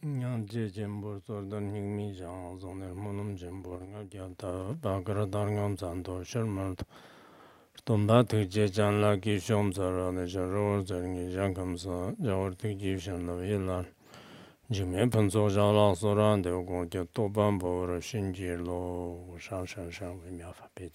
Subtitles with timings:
[0.00, 4.04] ᱧāng jē jēmbō sōr dā nīng mī jāng zōng nē mō nōm jēmbō rā ngā
[4.08, 6.86] gyā tā bā kā rā dā ngā zāng tō shir mā rā
[7.84, 10.96] tōm dā tī jē jāng lā kī shōm zā rā nē jā rō rā zā
[11.02, 13.78] rā ngī jāng kām sā jā wā rā tī kī shāng lā wī lā
[14.72, 17.72] jī mē pān tsō jā lā sō rā ndē wā gō gyā tō pān bō
[17.92, 18.80] rā shīn jī lō
[19.36, 20.88] shāng shāng shāng wī miā fā pē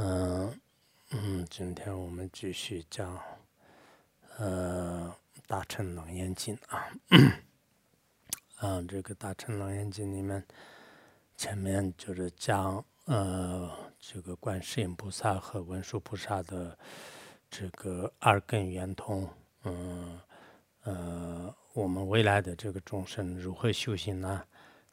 [0.00, 0.60] 嗯
[1.10, 3.20] 嗯，今天我们继续讲
[4.36, 5.12] 呃
[5.48, 6.86] 大乘楞严经啊，
[8.60, 10.46] 嗯， 这个大乘楞严经里面，
[11.36, 16.78] 前面就是讲呃这个观世音菩萨和文殊菩萨的
[17.50, 19.28] 这个二根圆通，
[19.64, 20.20] 嗯，
[20.84, 24.44] 呃，我们未来的这个众生如何修行呢？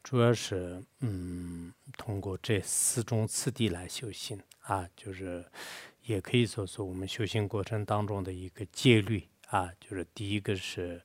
[0.06, 4.40] 主要是嗯通过这四种次第来修行。
[4.60, 5.44] 啊，就是
[6.02, 11.02] 也可以说是我们修行过程当中的一个戒律啊，就是第一个是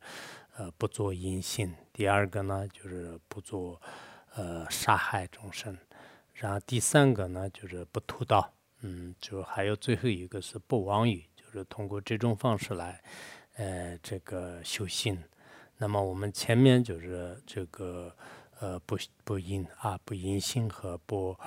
[0.55, 3.81] 呃不做淫行，第二个呢就是不做
[4.35, 5.75] 呃杀害众生，
[6.35, 13.01] 然后第三个呢就是不屠刀，嗯，就还有最后一个是不妄语，就是通过这种方式来
[13.55, 15.23] 呃这个修行。
[15.77, 18.15] 那么我们前面就是这个
[18.61, 21.37] 呃不不淫啊，不淫心和不。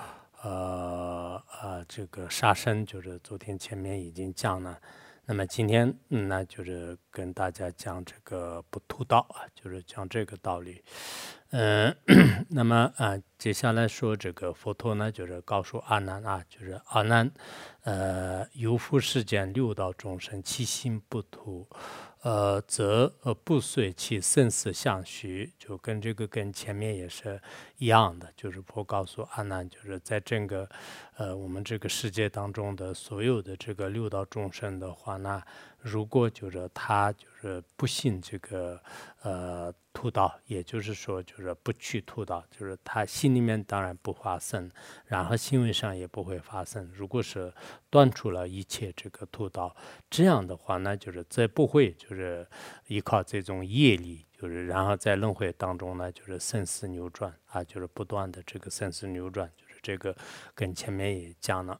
[0.43, 4.79] 呃呃，这个杀生就是昨天前面已经讲了，
[5.25, 10.83] 那么今天那就是跟大家讲这个不屠刀啊，就是讲这个道理。
[11.49, 11.95] 嗯，
[12.49, 17.31] 那么啊，接下来说这个佛陀呢，就是告诉阿难啊，就是阿难，
[17.81, 21.67] 呃，有福世间六道众生，其心不屠。
[22.25, 27.39] 呃，则呃不遂其生死相许，就跟这个跟前面也是
[27.77, 30.67] 一样的，就是佛告诉阿难，就是在这个
[31.17, 35.39] 呃我们这个世界当中的所有的这个六道众生的话，那
[35.77, 37.27] 如果就是他就
[37.75, 38.81] 不信这个
[39.21, 39.73] 呃。
[39.95, 44.69] 屠刀，也就是说，就是不去屠刀，就是他心里面当然不发生，
[45.05, 46.91] 然后行为上也不会发生。
[46.93, 47.51] 如果是
[47.89, 49.73] 断除了一切这个屠刀，
[50.09, 52.45] 这样的话，那就是再不会就是
[52.87, 60.13] 依靠这种业力，就是然后在轮回当中呢，就是生死扭转啊，就是不断的这个生死扭转，就是这个
[60.53, 61.79] 跟前面也讲了。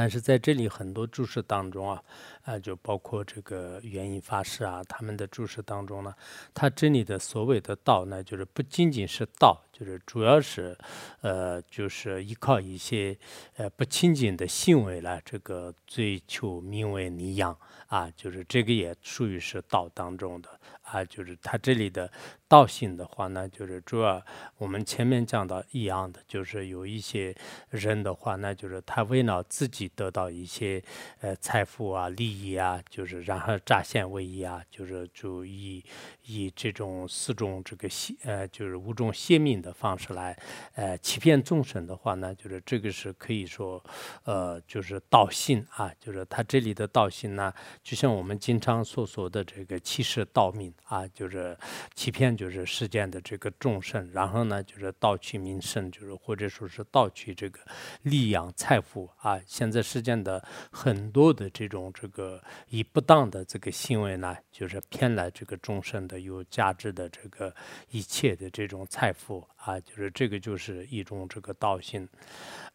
[0.00, 2.02] 但是在这里很多注释当中啊，
[2.44, 6.14] 啊，就包括这个元音法师啊，他们的注释当中呢，
[6.54, 10.74] 他这里的所谓的道呢，就是不仅仅是道，就是主要是，
[11.20, 13.14] 呃，就是依靠一些
[13.56, 17.54] 呃不清净的行为来这个追求名为利养
[17.88, 20.48] 啊，就是这个也属于是道当中的
[20.80, 22.10] 啊，就是他这里的。
[22.50, 24.20] 道性的话呢，就是主要
[24.58, 27.32] 我们前面讲到一样的，就是有一些
[27.68, 30.82] 人的话，那就是他为了自己得到一些
[31.20, 35.84] 呃财富啊、利益啊，就是然后诈现为义啊，就是就以
[36.26, 40.36] 以这种四种这个邪呃就是五种邪命的方式来
[40.74, 43.80] 呃欺骗众生的话呢，就是这个是可以说
[44.24, 51.56] 呃就是道性啊，就是他这里的道性呢，就像我们经常所说的这个欺世盗名啊，就是
[51.94, 52.36] 欺骗。
[52.40, 57.60] 就是世间的这个众生，然后呢，就是盗取名声，就是或者说是盗取这个
[58.00, 59.38] 利养财富啊。
[59.46, 60.42] 现在世间的
[60.72, 67.54] 很多的这种这个以不当的这个行为呢，就是骗来这个众生的有价值的这个
[67.90, 72.08] 一切的这种财富啊，就是这个就是一种这个道心。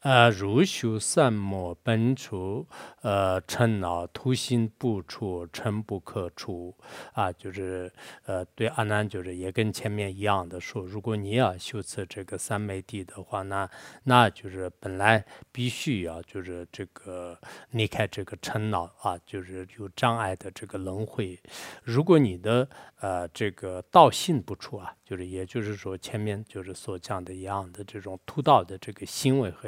[0.05, 2.67] 呃，如修三摩本处，
[3.01, 6.75] 呃，尘恼突心不出，尘不可出
[7.13, 7.91] 啊，就是
[8.25, 13.67] 呃，对阿难就是也跟前面一样的说，如果你要修持这个三昧地的话，那
[14.03, 17.35] 那就是本来必须要就是这个
[17.71, 21.41] 离开这个尘恼啊，就是有障碍的这个轮回。
[21.81, 29.67] 如果你的呃这个道心不出啊，就是也就是说前面就是所讲的一样的这种突道的这个行为和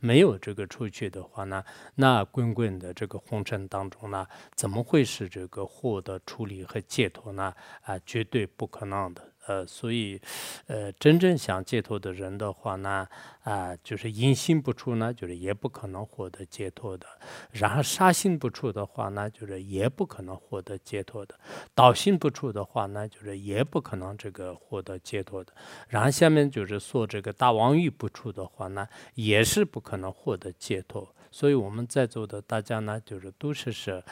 [0.00, 1.64] 没有这个出去的话呢，
[1.94, 7.54] 那滚滚的这个红尘当中呢，怎么会是这个获得处理和解脱呢？
[7.82, 9.22] 啊，绝对不可能的。
[9.48, 10.20] 呃，所以，
[10.66, 13.08] 呃，真正想解脱的人的话呢，
[13.44, 17.06] 啊，就是因心不出呢，就是也不可能获得解脱的；
[17.50, 21.34] 然后杀心不出的话呢，就是也不可能获得解脱的；
[21.74, 25.52] 道心不出的话呢，就是也不可能这个获得解脱的。
[25.88, 31.08] 然后下面就是说这个大王欲不出的话呢，也是不可能获得解脱。
[31.30, 34.02] 所以我们在座的大家呢，就是都是是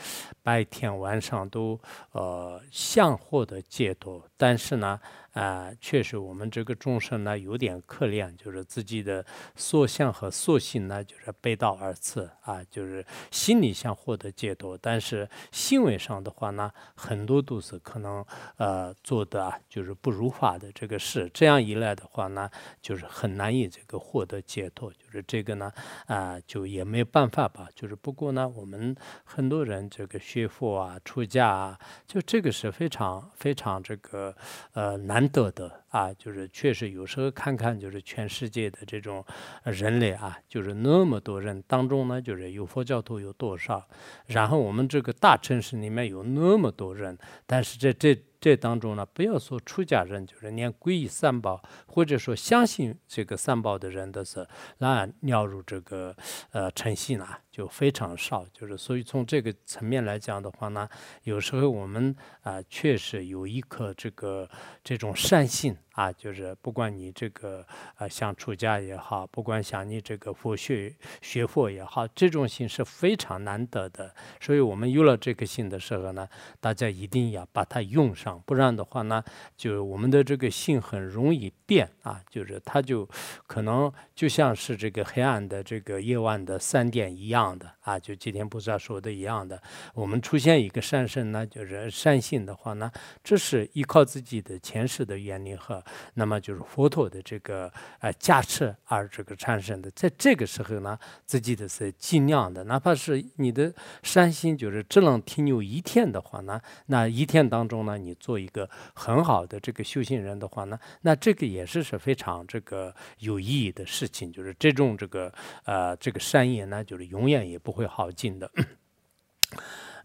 [0.43, 1.79] 白天晚上都
[2.13, 4.99] 呃想获得解脱，但是呢。
[5.37, 9.23] 啊，确实我们这个众生呢有点可怜，就是自己的
[9.55, 18.25] 所想和所行呢就是背道而驰啊，就是心理想获得解脱，但是行为上的话呢，很多都是可能
[18.57, 22.51] 呃做的啊就是不如法的这个事，这样一来的话呢，
[22.81, 25.71] 就是很难以这个获得解脱，就是这个呢
[26.07, 34.35] 啊就也没有办法吧，就是不过呢，我们很多人这个学佛啊、出家啊，就这个是非常非常这个
[34.73, 35.86] 呃难得的。
[35.97, 39.25] 啊，就是确实有时候看看，就是全世界的这种
[39.65, 43.89] 人类啊，就是那么多人当中呢，就是有佛教徒有多少，
[44.27, 47.17] 然后我们这个大城市里面有那么多人，
[47.47, 48.23] 但是这这。
[48.39, 54.47] 这当中呢，不要说出家人，就是连皈依三宝，或者说相信这个三宝的人都是
[54.79, 56.15] 那尿入这个
[56.53, 58.47] 呃诚信呢，就非常少。
[58.53, 60.89] 就是所以从这个层面来讲的话呢，
[61.25, 64.49] 有时候我们啊确实有一颗这个
[64.85, 65.77] 这种善心。
[65.97, 67.67] 啊，就是不管你这个
[67.97, 74.15] 呃想出家也好，不管想你这个佛学学佛也好，这种心是非常难得的。
[74.39, 76.29] 所以，我们有了这个心的时候呢，
[76.61, 79.25] 大家一定要把它用上，不然的话呢，
[79.57, 83.09] 就我们的这个心很容易变啊，就是它就
[83.47, 89.59] 可能就像是这个黑暗的这个夜晚的三点一样的啊，就今天菩萨说的一样的。
[89.95, 92.93] 我们出现一个善身呢，就是善性的话呢，
[93.25, 95.83] 这是依靠自己的前世的原理和。
[96.15, 103.73] 那么就是佛陀的这个呃加持而这个产生的，在这个时候呢，自己的是尽量的，哪怕是你的
[104.03, 115.33] 善心就是只能停留一天的话呢，那一天当中呢，你做一个很好的这个修行人的话呢，那这个也是是非常这个有意义的事情，就是这种这个
[115.65, 118.51] 呃这个善业呢，就是永远也不会耗尽的。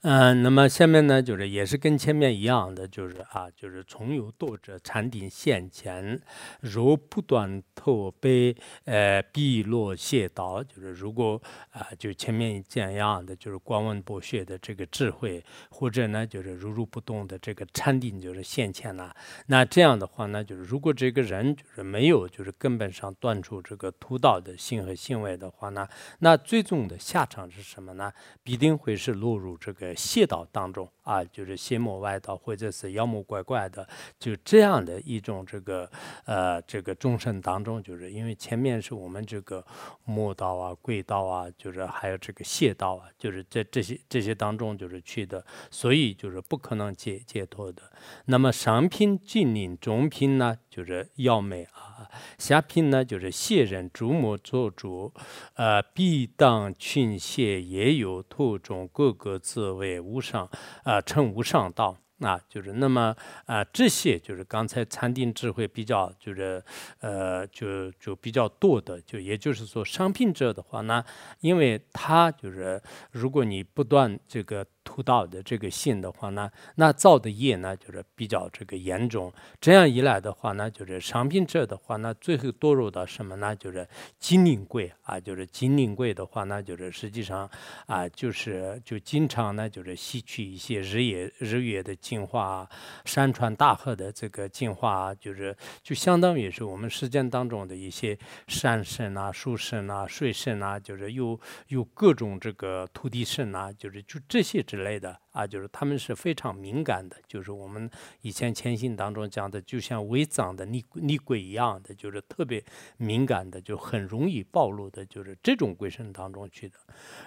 [0.03, 6.19] 嗯，那么下面呢，就是也是跟前面一样的，就是啊，就是从有多者禅定现前，
[6.61, 8.55] 如不断透被
[8.85, 11.39] 呃碧落谢道，就是如果
[11.69, 19.15] 啊，就前面这样的，就是光文博学的这个智慧，或者呢，就是如如不动的这个禅定就是现前了。
[19.45, 25.87] 那这样的话呢，就是如果这个人就是没有就是根本上断除这个屠道的心和行为的话呢，
[26.17, 28.11] 那最终的下场是什么呢？
[28.41, 29.90] 必定会是落入这个。
[29.95, 33.87] 邪道当中啊，就是邪魔外道，或者是妖魔怪怪的，
[34.19, 35.89] 就这样的一种这个
[36.25, 39.65] 呃这个众生当中，就是因为前面是我们这个
[40.05, 47.83] 魔道啊、鬼道啊，就是还有这个邪道啊，就是在这些这些当中就是去的，所以就是不可能解解脱的。
[48.25, 52.09] 那么上品精灵，中品呢，就是妖魅啊。
[52.39, 55.13] 下品呢，就是邪人诸魔做主，
[55.53, 60.49] 呃，必当群邪也有途中，各个自为无上，
[60.83, 61.97] 啊，称无上道。
[62.21, 63.15] 啊，就是那么
[63.47, 66.63] 啊，这些就是刚才禅定智慧比较就是
[66.99, 71.03] 呃，就就比较多的，就也就是说，商品者的话呢，
[71.39, 72.79] 因为他就是
[73.09, 79.31] 如果你不断这个土道的这个性的话呢，那造的业呢就是比较这个严重。
[79.61, 83.55] 这样一来的话呢，就是商品者的话呢，最后堕入到什么呢？
[83.55, 83.87] 就是
[84.19, 87.49] 精灵贵啊，就是精灵贵的话呢，就是实际上
[87.85, 91.95] 啊，就是就经常呢，就是吸取一些日月日月的。
[92.01, 92.67] 净化
[93.05, 98.17] 山川大河的这个净化，就是就相当于是我们实践当中的一些
[98.47, 105.19] 山神啊、树神啊、水神啊，就是有有各种这个土地神啊，就是就这些之类的。
[105.31, 107.89] 啊，就是他们是非常敏感的，就是我们
[108.21, 112.61] 以前前行当中讲的，就像违章的厉厉鬼一样的，就是特别
[112.97, 116.75] 敏感的，就很容易暴露的，就是这种鬼神当中去的。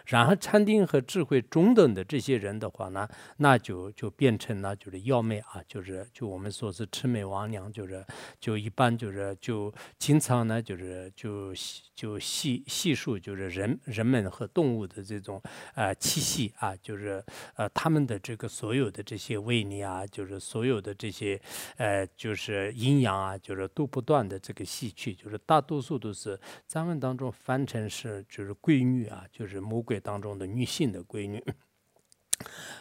[0.05, 3.09] 然后禅定和智慧中等的这些人的话呢，
[3.39, 8.05] 那就就变成了就是妖媚啊，就是就我们说是魑魅魍魉，就是
[8.39, 11.55] 就一般就是就经常呢就是就
[11.95, 15.43] 就细细数就是人人们和动物的这种
[15.75, 17.25] 呃气息啊，就是
[17.57, 17.94] 呃他们。
[17.95, 21.41] 们的这个所有的这些胃里啊，就是所有的这些，
[21.77, 26.37] 呃，就是阴阳啊，就是都不断的这个吸取，就是大多数都是
[26.67, 31.41] 咱们当中翻成是就是闺女啊，就是魔鬼当中的女性的闺女。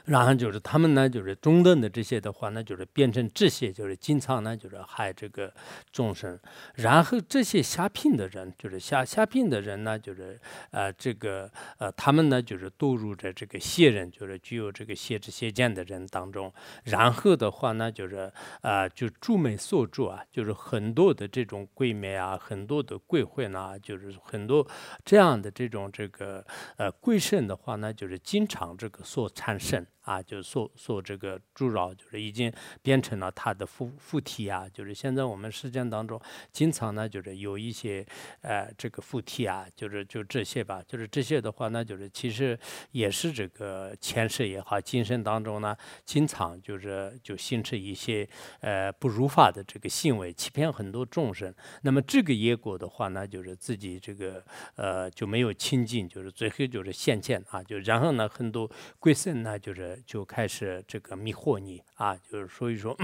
[0.05, 5.53] 然后就是他们呢，就是中等的这些的话呢，就是变成这些，就是经常呢，就是害这个
[5.91, 6.37] 众生。
[6.75, 10.39] 然后这些下品的人，就是下下品的人呢，就是
[10.71, 16.51] 呃，这个呃，他们呢，就是堕入在这个邪人，就是具有这个邪知邪见的人当中。
[16.83, 18.29] 然后的话呢，就是
[18.61, 24.67] 啊，就诸美所住啊，就是很多的这种贵美啊，很多的贵会呢，就是很多
[25.05, 26.45] 这样的这种这个
[26.75, 29.85] 呃贵圣的话呢，就是经常这个所产产生。
[30.03, 34.67] 啊，就受受这个助扰，就是已经变成了他的附附体啊。
[34.73, 36.19] 就是现在我们实践当中，
[36.51, 38.05] 经常呢就是有一些
[38.41, 40.83] 呃这个附体啊，就是就这些吧。
[40.85, 42.57] 就是这些的话呢，就是其实
[42.91, 48.27] 也是这个前世也好，今生当中呢，经常就是就形成一些
[48.59, 51.53] 呃不如法的这个行为，欺骗很多众生。
[51.83, 54.43] 那么这个业果的话呢，就是自己这个
[54.75, 58.69] 呃就没有清净，就是最后就是现见啊，就然后呢很多
[58.99, 59.92] 贵僧呢就是。
[60.05, 62.97] 就开始这个迷惑你啊，就是所以说。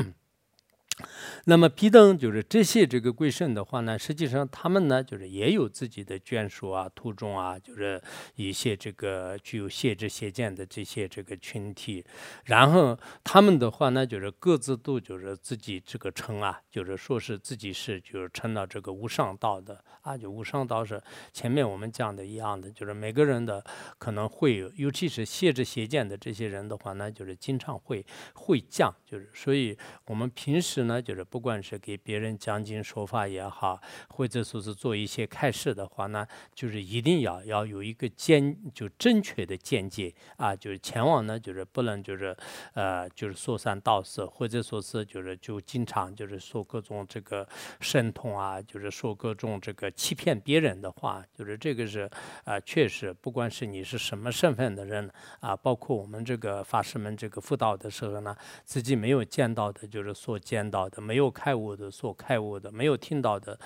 [1.46, 8.01] 那么，彼等就是这些这个贵圣的话呢，实际上他们呢，就是也有自己的眷属啊、徒众啊，就是
[8.36, 12.06] 一些这个具有谢智邪见的这些这个群体。
[12.46, 21.01] 然后他们的话呢，就是各自都就是自己这个称啊，就是说是自己是就是称到这个无上道的啊，就无上道是
[21.32, 23.63] 前面我们讲的一样的，就是每个人的
[23.98, 30.88] 可能会有，尤其是谢智邪见的这些人的话呢，就是经常会会降，就是所以我们平时。
[31.01, 33.77] 就是不管是给别人讲经说法也好，
[34.08, 42.34] 或者说是做一些开示的话呢，就是一定要要有一个见，就正确的见解啊，就是前往呢，就是不能就是
[42.74, 47.46] 呃，就是说三道四，或者说是就是就经常就是说各种这个
[47.81, 52.10] 神通啊，就是说各种这个欺骗别人的话，就是这个是
[52.46, 60.78] 啊，确实不管是你是什么身份的人啊，包括我们这个法师们这个辅导的时候呢，自己没有见到的，就是所见到。
[60.79, 63.59] 好的没有开悟的，所开悟的没有听到的。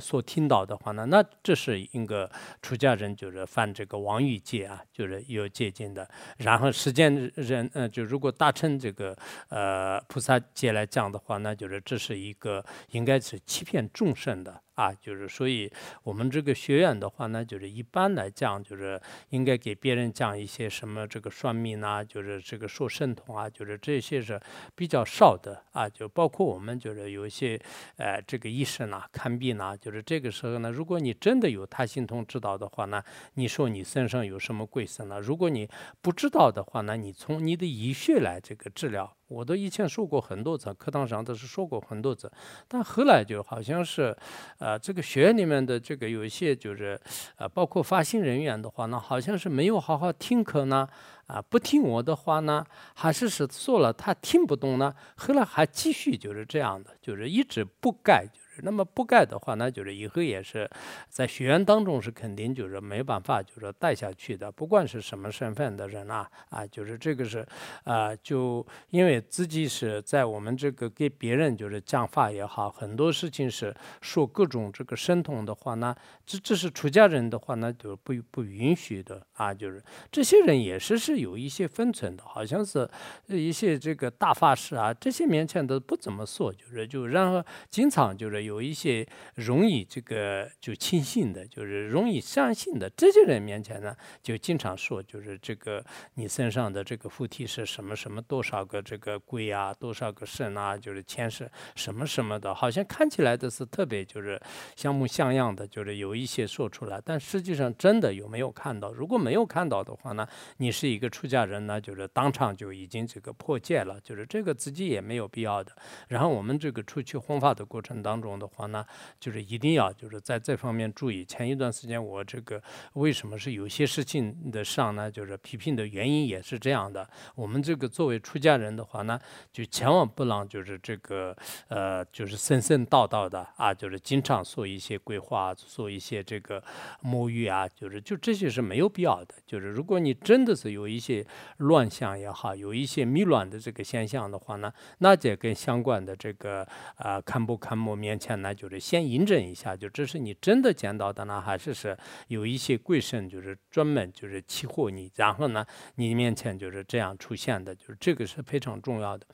[0.00, 2.30] 所听到的话呢，那这是一个
[2.62, 6.08] 出家人就是犯这个王欲戒啊，就是有戒禁的。
[6.38, 9.14] 然后时间人，呃，就如果大乘这个
[9.48, 15.70] 呃菩萨戒来讲的话，那就是这是一个应该是欺骗众生的啊，就是所以
[16.02, 19.00] 我们这个学院的话呢，就是一般来讲就是
[19.30, 24.40] 应该给别人讲一些什么这个算命啊，就是这个说神通啊，就是这些是
[24.74, 27.60] 比较少的啊，就包括我们就是有一些
[27.96, 29.76] 呃这个医生啊看病呐。
[29.76, 33.02] 就是这个时候呢，如果你真的有他心通知道的话呢，
[33.34, 35.20] 你说你身上有什么贵色呢？
[35.20, 35.68] 如果你
[36.00, 42.30] 不知道的话呢，你从你的医学来这个治疗，我都以前说过很多次，课堂上都是说过很多次，
[42.68, 44.16] 但后来就好像是，
[44.58, 47.00] 呃，这个学院里面的这个有一些就是，
[47.36, 50.88] 呃，包括发行人员的话呢，好像是没有好好听课呢，
[51.26, 52.64] 啊，不听我的话呢，
[52.94, 58.28] 还是是做了他听不懂呢，后来还继续就是这样的，就是一直不改。
[58.62, 60.70] 那么不盖的话，那就是以后也是
[61.08, 64.52] 在学员当中是肯定就是没办法，就是带下去的。
[64.52, 67.44] 不管是什么身份的人啊，啊，就是这个是
[67.82, 79.52] 啊，就因为自己是在我们这个给别人就是讲法也好，很多事情是说各种这个神通的话呢，这这是出家人的话呢，就不不允许的啊。
[79.52, 79.82] 就是
[80.12, 82.88] 这些人也是是有一些分寸的，好像是
[83.26, 88.43] 一些这个大法师啊，这些面前都不怎么说，就是就然后经常就是。
[88.44, 95.84] 有一些容易这个就轻信的，就是容易相信的这些人面前呢，就经常说，就是这个
[96.14, 104.40] 你身上的这个附体是什么什么多少个这个鬼啊，多少个神啊，就是前世什么什么的，好像看起来的是特别就是
[104.76, 108.92] 像模像样的，就是有一些说出来，但实际上真的有没有看到？
[108.92, 115.72] 如果没有看到的话呢，你是一个出家人呢，就是当场就已经这个破戒了，就是这个自己也没有必要的。
[116.08, 118.33] 然后我们这个出去弘法的过程当中。
[118.38, 118.84] 的话呢，
[119.20, 121.24] 就是一定要就是在这方面注意。
[121.24, 122.62] 前一段时间我这个
[122.94, 125.10] 为什么是有些事情的上呢？
[125.10, 127.08] 就是批评的原因也是这样的。
[127.34, 129.20] 我们这个作为出家人的话呢，
[129.52, 131.36] 就千万不能就是这个
[131.68, 136.62] 呃，就是神神道道的啊，就是经常说一些鬼话，说一些这个
[137.02, 139.34] 沐浴啊，就是就这些是没有必要的。
[139.46, 141.26] 就是如果你真的是有一些
[141.58, 148.18] 乱象也好，有一些迷乱的这个现象的话呢，那这跟相关的这个啊看不看摩面。
[148.24, 151.94] 前呢，就是先印证一下，就这是你真的捡到的呢，还是是
[152.28, 155.66] 有一些贵神就是专门就是欺负你，然后呢，
[155.96, 159.26] 你面前就是这样出现的，就是这个是非常重要的。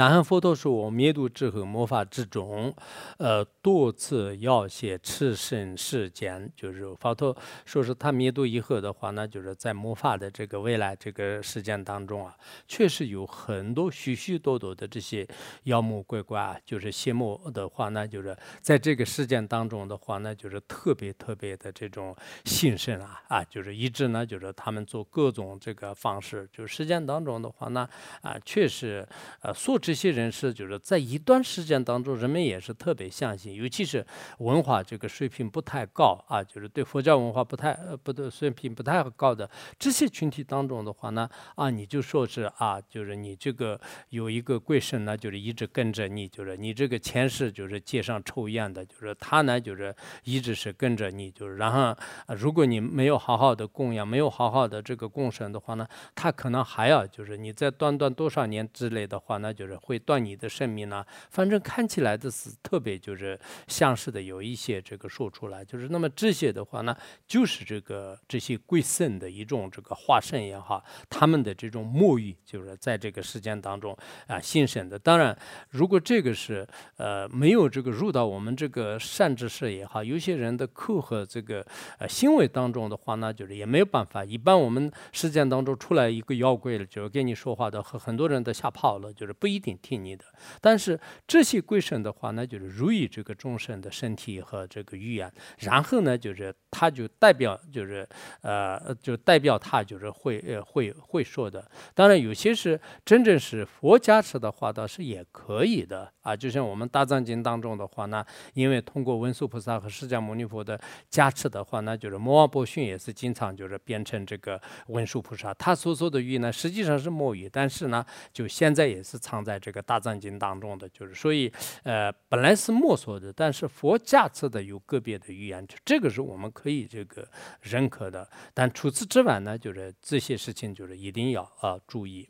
[0.00, 2.74] 然后佛陀说：“我灭度之后，魔法之中，
[3.18, 12.34] 呃，多次要写赤身世间，就是佛陀说是他灭度以后的话呢，就是在魔法的这个未来这个时间当中啊，
[12.66, 15.28] 确实有很多许许多多的这些
[15.64, 22.16] 妖魔鬼怪啊，就是邪魔的话呢，就是在这个事件当中的话呢，就是特别特别的这种
[22.46, 27.86] 兴盛啊啊，就是一直呢，就是他们做各种这个方式，就实践当中的话呢，
[28.22, 29.06] 啊，确实，
[29.42, 29.89] 呃，所知。
[29.90, 34.06] 这些人是就是在一段时间当中，人们也是特别相信，尤其是
[34.38, 43.80] 文化这个水平不太高啊，就是对佛教文化不太呃不对水平不太高的这些群体当中的话呢，啊，你就说是啊，就是你这个
[44.10, 49.92] 有一个贵神呢，就是一直跟着你，就是你这个前世就是街上抽烟的，就是他呢就是
[50.22, 51.96] 一直是跟着你，就是然后
[52.36, 61.04] 如果你没有好好的供养，没有好好的这个供神的话呢，他可能还要就是你在短短多少年之类的话，那就是会断你的生命呢。
[61.30, 66.96] 反正看起来的是特别就是像是的，有一些这个说出来，就是那么这些的话呢，
[67.26, 73.96] 就是这个这些贵圣的一种这个化身也好，他们的这种沐浴，就是在这个时间当中
[74.26, 74.98] 啊新生的。
[74.98, 75.36] 当然，
[75.68, 81.64] 如果这个是呃没有这个入到我们这个善知识也好，有些人的口和这个
[81.98, 84.24] 呃行为当中的话呢，就是也没有办法。
[84.24, 90.24] 一般我们实践当中出来一个妖怪了，就是跟你说话的，和很多人都吓跑了，就是不一定听你的。
[90.60, 98.08] 但是这些鬼神的话呢，就是如意这个众生的身体和这个语言，然后呢，就是他就代表就是
[98.42, 101.68] 呃，就代表他就是会呃会会说的。
[101.94, 106.36] 当然有些是真正是佛加持的话，倒是也可以的啊。
[106.36, 108.24] 就像我们大藏经当中的话呢，
[108.54, 127.26] 因为通过文殊菩萨和释迦牟尼佛的加持的话，那就是摩王波旬也是经常就是变成这个文殊菩萨，他所说的语呢，实际上是墨语，但是呢，就现在也是藏在这个大藏经当中的，就是所以呃，本来是墨说的，但是佛加持的有个别的语言，这个是我们可以这个
[127.62, 128.28] 认可的。
[128.52, 132.28] 但除此之外呢，就是这些事情就是一定要啊注意。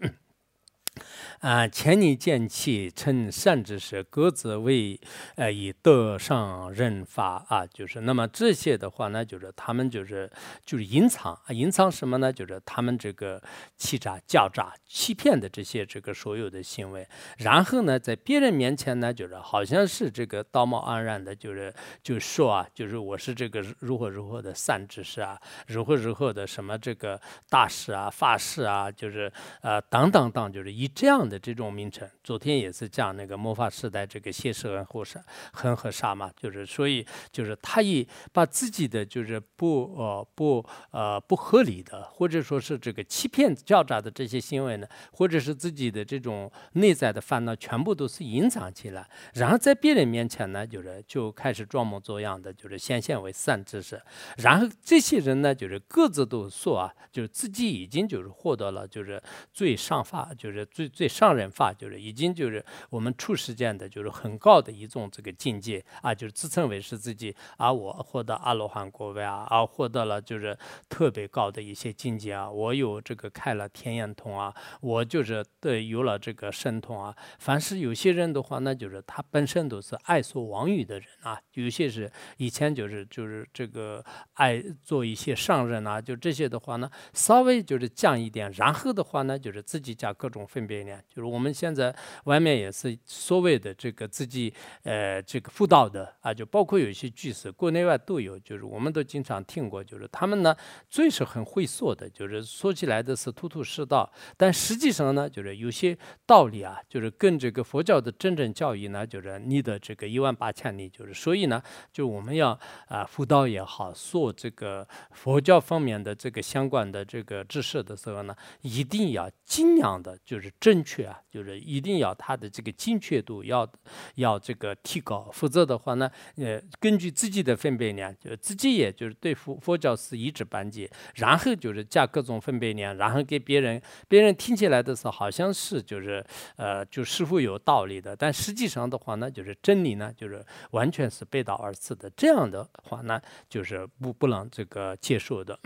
[1.40, 5.00] 啊，前你见气称善知识，各自为
[5.36, 10.30] 呃以德上人法啊，就是那么这些的话呢，就是他们就是
[10.66, 12.30] 就是隐藏啊，隐藏什么呢？
[12.30, 13.40] 就是他们这个
[13.78, 17.06] 欺诈、狡诈、欺骗的这些这个所有的行为，
[17.38, 27.18] 然后呢，在别人面前呢，就是好像是这个道貌岸然的，就是就说啊，就是我是这个如何如何的善知识啊，如何如何的什么这个
[27.48, 29.32] 大师啊、法师啊，就是
[29.62, 35.22] 呃等等等，就是以这样的这种名称，昨天也是讲那个魔法时代这个谢世恩和沙
[35.52, 54.00] 恒河沙嘛，就是所以就是他以把自己的就是不呃不呃不合理的，或者说是这个欺骗狡诈的这些行为呢，或者是自己的这种内在的烦恼，全部都是隐藏起来，然后在别人面前呢，就是就开始装模作样的，就是显现为善知识，
[54.38, 70.56] 然后这些人呢，就是各自都说啊，就是自己已经就是获得了就是最上法，就是最最上人法，就是已经就是我们处世间的就是很高的一种这个境界啊，就是自称为是自己啊，我获得阿罗汉果位啊，啊获得了就是
[70.88, 77.14] 特别高的一些境界啊，我有这个开了天眼通啊，我就是对有了这个神通啊。
[77.38, 84.04] 凡是有些人的话，那就是他本身都是爱说妄语的人啊，有些是以前就是就是这个
[84.34, 91.02] 爱做一些上人啊，就这些的话呢，稍微就是降一点，然后的话呢，就是自己加各种分别一点。
[91.08, 91.94] 就是我们现在
[92.24, 100.54] 外面也是所谓的这个自己呃这个辅导的啊，就包括有一些句子，国内外都有，就是我们都经常听过，就是他们呢
[100.88, 105.96] 最是很会说的，就是说起来的是头头是道，但实际上呢，就是有些
[106.26, 121.04] 道理啊，就是跟这个佛教的真正教义呢，就是你的这个一万八千里，就是所以呢，就我们要啊辅导也好，说这个佛教方面的这个相关的这个知识的时候呢，一定要尽量的就是正确。
[121.04, 123.68] 啊，就是一定要它的这个精确度要
[124.16, 136.24] 要这个提高，否则的话呢，呃，根据自己的分别量，就自己也就是对佛佛教是一知半解，然后就是加各种分别量，然后给别人，别人听起来的时候好像是就是
[136.56, 145.58] 呃，就似乎有道理的，但实际上的话呢，就是真理呢，就是完全是背道而驰的，这样的话呢，就是不不能这个接受的。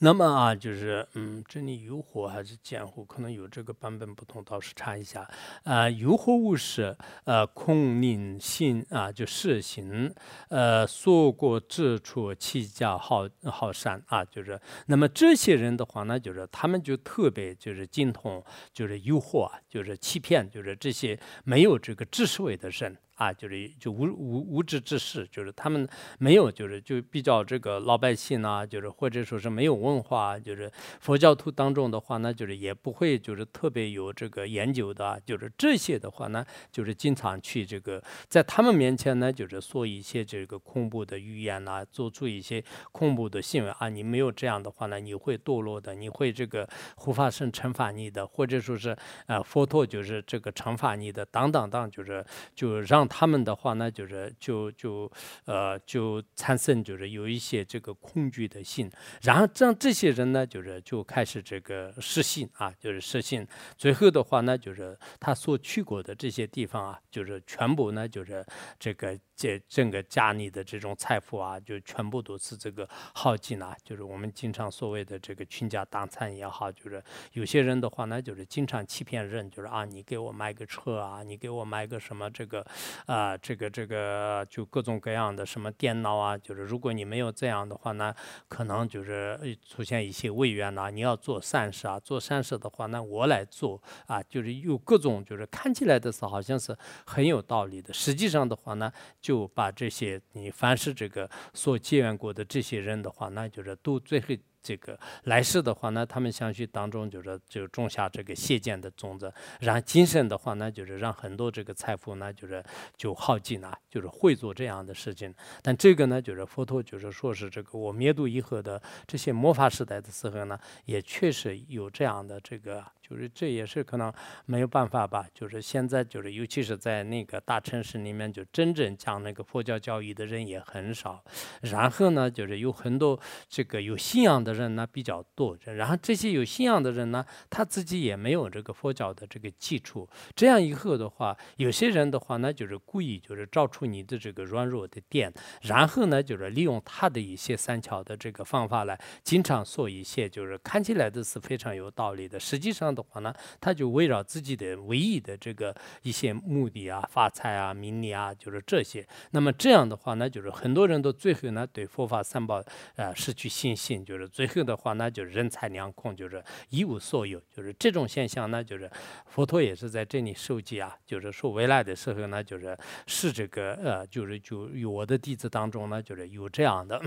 [0.00, 3.04] 那么啊，就是嗯，这里有火还是见火？
[3.04, 5.28] 可能有这个版本不同，倒是查一下。
[5.64, 10.14] 啊，有火无是呃，空灵心啊，就实行
[10.50, 18.40] 呃，所过之处，起家好好善啊，就是那么这些人的话呢，就是他们就特别就是精通，
[18.72, 22.96] 就是诱惑，就是欺骗，就是这些没有这个智慧的人。
[23.18, 25.86] 啊，就是就无无无知之士，就是他们
[26.18, 55.10] 没有就是就比较这个老百姓啊，就是或者说是没有文化，就是佛教徒当中的话呢，就是也不会就是特别有这个研究的，就是这些的话呢，就是经常去这个在他们面前呢，就是说一些这个恐怖的语言呐，做出一些恐怖的行为啊，你没有这样的话呢，你会堕落的，你会这个护法神惩罚你的，或者说是呃佛陀就是这个惩罚你的，等等等，就是就让他们的话呢，就是就就
[55.46, 58.90] 呃就产生就是有一些这个恐惧的心，
[59.22, 68.44] 然后让这些人呢，就是就开始这个失信啊，就是失信，最后的话呢，就是他所去过的这些地方啊，就是全部呢，就是
[68.78, 69.18] 这个。
[69.38, 73.72] 这整个家里的这种财富啊，就全部都是这个耗尽了。
[73.84, 77.00] 就是我们经常所谓的这个倾家荡产也好，就是
[77.34, 82.66] 有些人的话呢，就是经常欺骗人，就是啊，你给我买个车啊，你给我买个什么这个
[83.06, 88.14] 啊，这个这个就各种各样的什么电脑啊，就是如果你没有这样的话呢，
[88.48, 90.90] 可能就是出现一些违约呐。
[90.90, 98.92] 你要做善事啊，做善事的话，那我来做啊，就是有各种就是看起来的是好像是很有道理的，实际上的话呢。
[99.20, 104.28] 就把这些你凡是这个所结缘过的这些人的话，那就是都最后
[104.68, 112.62] 这个来世的话呢，他们相续当中就是就种下这个邪见的种子，然后今生的话呢，就是让很多这个财富呢，就是
[112.94, 115.34] 就耗尽了，就是会做这样的事情。
[115.62, 122.84] 但这个呢，就是佛陀就是说是这个我灭度以后的这些魔法时代的时候呢，也确实有这样的这个。
[123.08, 124.12] 就是这也是可能
[124.46, 125.24] 没有办法吧。
[125.32, 131.24] 就是现在就是，尤其是在那个大城市里面，就真正讲那个佛教教育的人也很少。
[131.62, 133.18] 然后呢，就是有很多
[133.48, 135.56] 这个有信仰的人呢比较多。
[135.64, 140.06] 然后这些有信仰的人呢，他自己也没有这个佛教的这个基础。
[140.34, 152.94] 这样以后的话，有些人的话呢，就是故意就是照出你的这个软弱的点，然后呢，就是利用他的一些三巧的这个方法来，经常说一些就是看起来的是非常有道理的，实际上。
[152.98, 159.06] 的话呢，他就围绕自己的唯一的这个一些目的啊，发财啊，名利啊，就是这些。
[159.30, 162.62] 那么这样的话呢，就是很多人都最后呢对佛法三宝
[162.96, 167.40] 呃失去信心，就是最后的话呢，就是人财两空，就是一无所有。
[167.54, 168.90] 就是这种现象呢，就是
[169.26, 177.00] 佛陀也是在这里收集啊，就是说未来的时候呢，就是是这个呃，就是就有我的弟子当中呢，就是有这样的。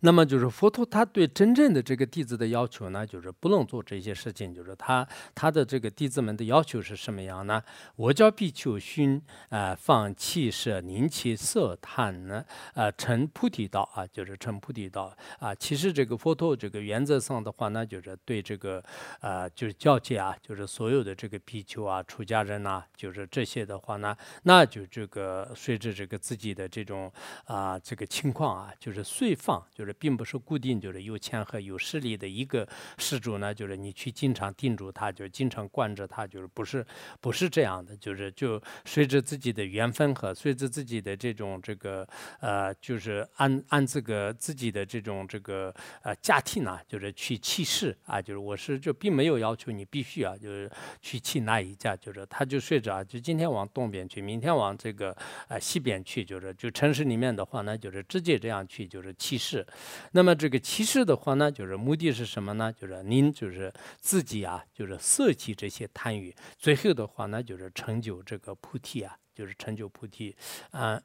[0.00, 4.52] 那么就是佛陀，他对真正的这个弟子的要求呢，就是不能做这些事情。
[4.52, 7.62] 就是他他的这个弟子们的要求是什么样呢？
[7.96, 15.54] 我教比丘熏啊，放弃舍宁其色贪呢，啊，成菩提道啊，就是成菩提道啊。
[15.54, 18.82] 其实这个佛陀这个原则上的话呢，就是对这个
[19.20, 27.10] 啊，就是教戒啊，就是所有的这个比丘啊、出家人呐，就是这些的话呢，那就这个随着这个自己的这种
[27.44, 29.34] 啊这个情况啊，就是随。
[29.44, 36.86] 放就是并不是固定，就是有钱和有势力的一个施主呢，就是你去经常定住他，就经常惯着他，就是不是
[37.20, 42.08] 不是这样的，就是就随着自己的缘分和随着自己的这种这个
[42.40, 50.70] 呃，就是按按这个自己的这种这个呃家庭呢，就是去弃市啊，就是我是就并没有要求你必须啊，就是
[51.02, 55.14] 去弃哪一家，就是他就睡着啊，就今天往东边去，明天往这个
[55.48, 59.33] 呃西边去，就是就城市里面的话呢，就是直接这样去，就是弃。
[59.34, 59.66] 歧视，
[60.12, 62.72] 那么这个歧视的话呢，就是目的是什么呢？
[62.72, 70.36] 就是您就是自己啊，就是舍弃这些贪欲，最后的话呢，就是成就这个菩提啊，就是成就菩提
[70.70, 71.02] 啊。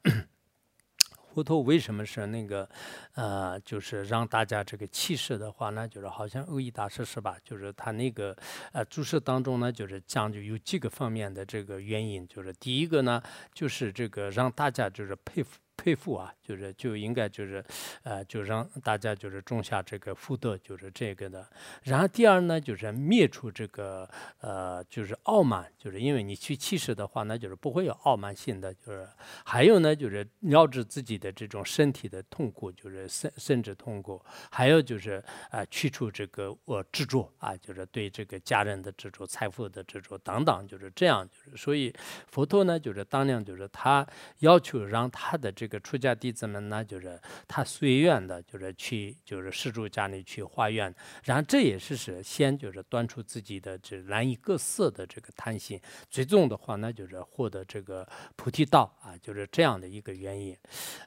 [1.33, 2.69] 佛陀为什么是那个
[3.13, 5.87] 呃，就是让大家这个弃视的话呢？
[5.87, 7.35] 就是好像欧义大师是吧？
[7.43, 8.37] 就是他那个
[8.73, 15.57] 呃注释当中呢，就是讲究有几个方面的这个原因，就是第一个呢，就是这个让大家就是佩服。
[15.79, 17.63] 佩服啊，就是就应该就是，
[18.03, 21.47] 呃，就让大家就是种下这个福德，就是这个的。
[21.83, 24.07] 然后第二呢，就是灭除这个
[24.41, 28.73] 呃，就是傲慢，就是因为你去气势的话，那就是不会有傲慢性的。
[28.73, 29.07] 就是
[29.45, 34.21] 还有呢，就是了知自己的这种身体的痛苦，就是甚甚至痛苦。
[34.51, 41.25] 还有就是啊，去除这个我执着啊，就是对这个家人的执着、财富的执着等等，就是这样。
[41.29, 41.93] 就是所以
[42.27, 44.05] 佛陀呢，就是当年就是他
[44.39, 55.79] 要求让他的这个出家弟子们呢，就是他随愿的，就是去就是施主家里去化缘，然后这也是是先就是端出自己的这难以各色的这个贪心，
[56.09, 58.05] 最终的话呢，就是获得这个
[58.35, 60.57] 菩提道啊，就是这样的一个原因。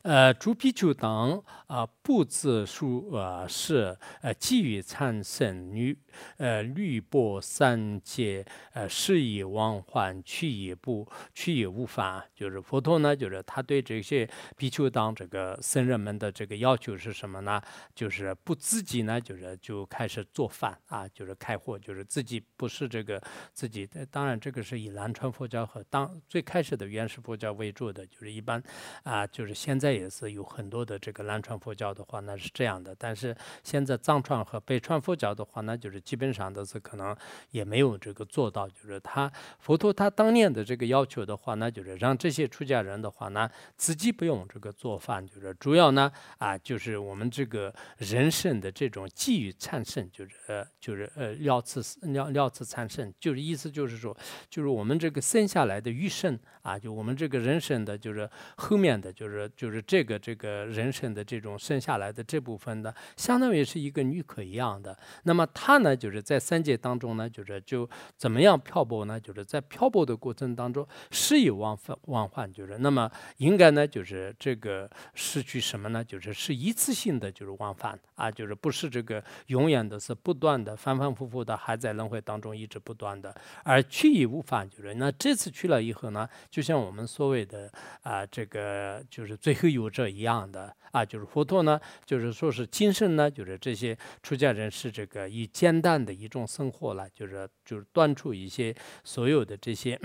[0.03, 5.99] 呃，诸比丘等啊，不自数啊是呃给予参僧女
[6.37, 17.61] 呃律波三界呃是以往还去也不去也无法，就是佛陀呢，就是他对这些比丘当这个僧人们的这个要求是什么呢？
[17.95, 24.05] 就是不自己呢，就是就开始做饭啊，就是开火，就是自己不是这个自己的。
[24.07, 28.63] 当然，这个是以南传佛教和当最开始的原始佛教为主的，就是一般
[29.03, 32.95] 啊，就是现在也是有很多的这个南传佛教的话那是这样的。
[32.99, 37.17] 但是现在藏传和北传佛教的话那，就是基本上都是可能
[37.51, 54.17] 也没有这个做到，就是他佛陀他当年的这个要求的话那，就是让这些出家人的话呢，自己不用这个做饭，就是主要呢啊，就是我们这个人生的这种寄予产生，就是呃，就是呃，料次料料次产生，就是意思就是说，
[54.49, 64.97] 就是我们这个生下来的余生啊，就我们这个人生的，就是后面的就是就是这个这个人生的这种生下来的这部分的，相当于是一个女可一样的。
[65.25, 69.19] 那么她呢，就是在三界当中呢，就是就怎么样漂泊呢？
[69.21, 76.05] 就是在漂泊的过程当中，是有往返往返，就是那么应该呢，就是这个失去什么呢？
[76.05, 87.71] 就是是一次性的，就是往返啊，就是不是这个永远的是不断的反反复复的还在轮回当中一直不断的，而去亦无返，就是那这次去了以后呢，就像我们所谓的
[88.03, 100.01] 啊，这个就是最后有者一样的啊，就是佛陀呢，就是说是今生呢，就是这些出家人是这个以简单的一种生活了，就是就是断除一些所有的这些。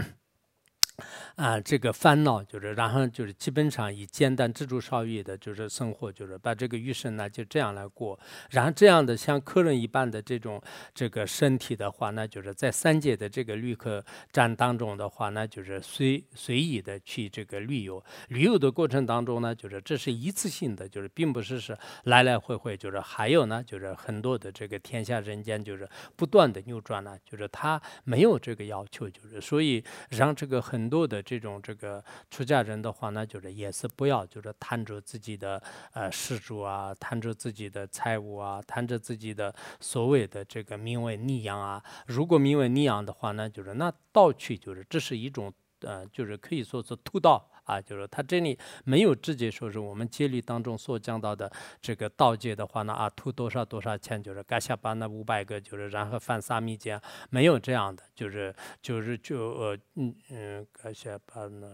[1.35, 8.19] 啊，这个烦恼就是，然后就是基本上以简单知足少欲的，就是生活，就是把这个余生呢就这样来过。
[8.49, 10.59] 然后这样的像客人一般的这种
[10.95, 18.03] 这个身体的话，那就是在三界的这个旅客站当中的话，那就是随随意的去这个旅游。
[18.29, 31.21] 旅游的过程当中呢，就是这是一次性的，就是并不是是来来回回，就是还有呢，就是很多的这个天下人间就是不断的扭转呢，就是他没有这个要求，就是所以让这个很多的。
[31.21, 35.61] 这种这个出家人的话那，就是也是不要，就是贪着自己的
[35.93, 41.83] 呃施主啊，贪着自己的财物啊，贪着自己的所谓的这个名为逆养啊。
[42.05, 47.49] 如果名为逆养的话那，就是那盗取，就是这是一种呃，就是可以说是偷盗。
[47.67, 51.51] 啊，就是他这里没有直接说是我们戒律当中所讲到的
[51.81, 56.99] 这个盗戒的话呢，啊，吐多少多少钱，就是该下班那五百个，就是然后犯沙弥戒，
[57.29, 61.67] 没有这样的，就是就是就呃嗯嗯，该下班那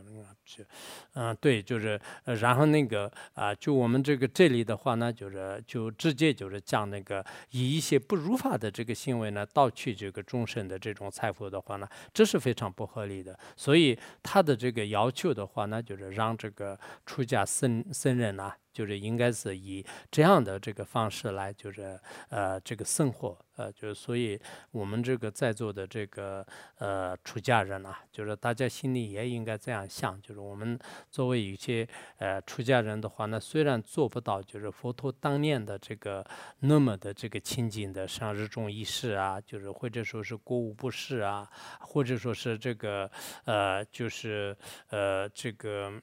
[1.13, 15.82] 嗯对，就是然后那个啊，就我们这个这里的话呢，就是就直接就是讲那个以一些不如法的这个行为呢，盗取这个众生的这种财富的话呢，这是非常不合理的，所以他的这个要求的话呢。
[15.83, 24.39] 就是让这个出家僧僧人呐，就是应该是以这样的这个方式来，就是呃这个生活，呃就是所以
[24.71, 26.45] 我们这个在座的这个
[26.79, 30.77] 呃出家人啊，就是大家心里也应该这样想，就是我们
[31.11, 36.25] 作为一些呃出家人的话呢，虽然做不到就是佛陀当年的这个
[36.61, 41.47] 那么的这个清净的像日中仪式啊，就是或者说是过午不食啊，
[41.79, 43.09] 或者说是这个
[43.45, 44.57] 呃就是
[44.89, 45.93] 呃这个。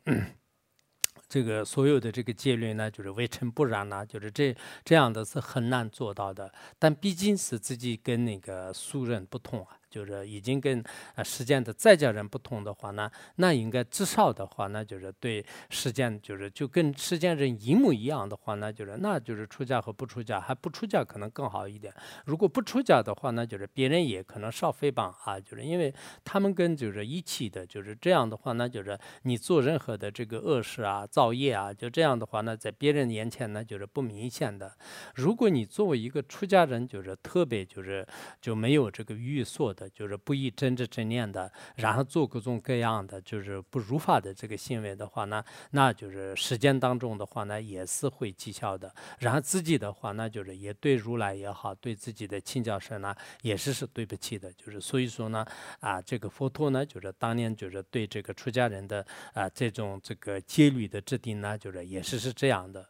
[1.30, 6.52] 这个所有的这个戒律呢，就是为尘不染呐，就是这这样的是很难做到的。
[6.76, 9.79] 但毕竟是自己跟那个俗人不同啊。
[9.90, 10.82] 就是已经跟
[11.16, 21.92] 呃实践的在家人不同的话呢，那应该至少的话，那就是对实践就是就跟实践人一模一样的话，那就是那就是出家和不出家，还不出家可能更好一点。
[22.26, 34.72] 如果不出家的话，那就是别人也可能少诽谤啊，就是因为他们跟就是一起的，就是这样的话，那就是你做任何的这个恶事啊、造业啊，就这样的话呢，在别人眼前呢就是不明显的。
[35.16, 38.06] 如果你作为一个出家人，就是特别就是
[38.40, 39.74] 就没有这个欲所。
[39.88, 48.92] 就是不以真知真念的，然后做各种各样的就是不如法的这个行为的话呢，那就是时间当中的话呢，也是会绩效的。
[49.20, 54.52] 然后自己的话，那就是也对如来也好，对自己的亲教生呢，也是是对不起的。
[54.52, 55.46] 就是所以说呢，
[55.80, 62.86] 啊，这个佛陀呢，就是当年就是对这个出家人的啊这种这个戒律的制定呢，就是也是是这样的。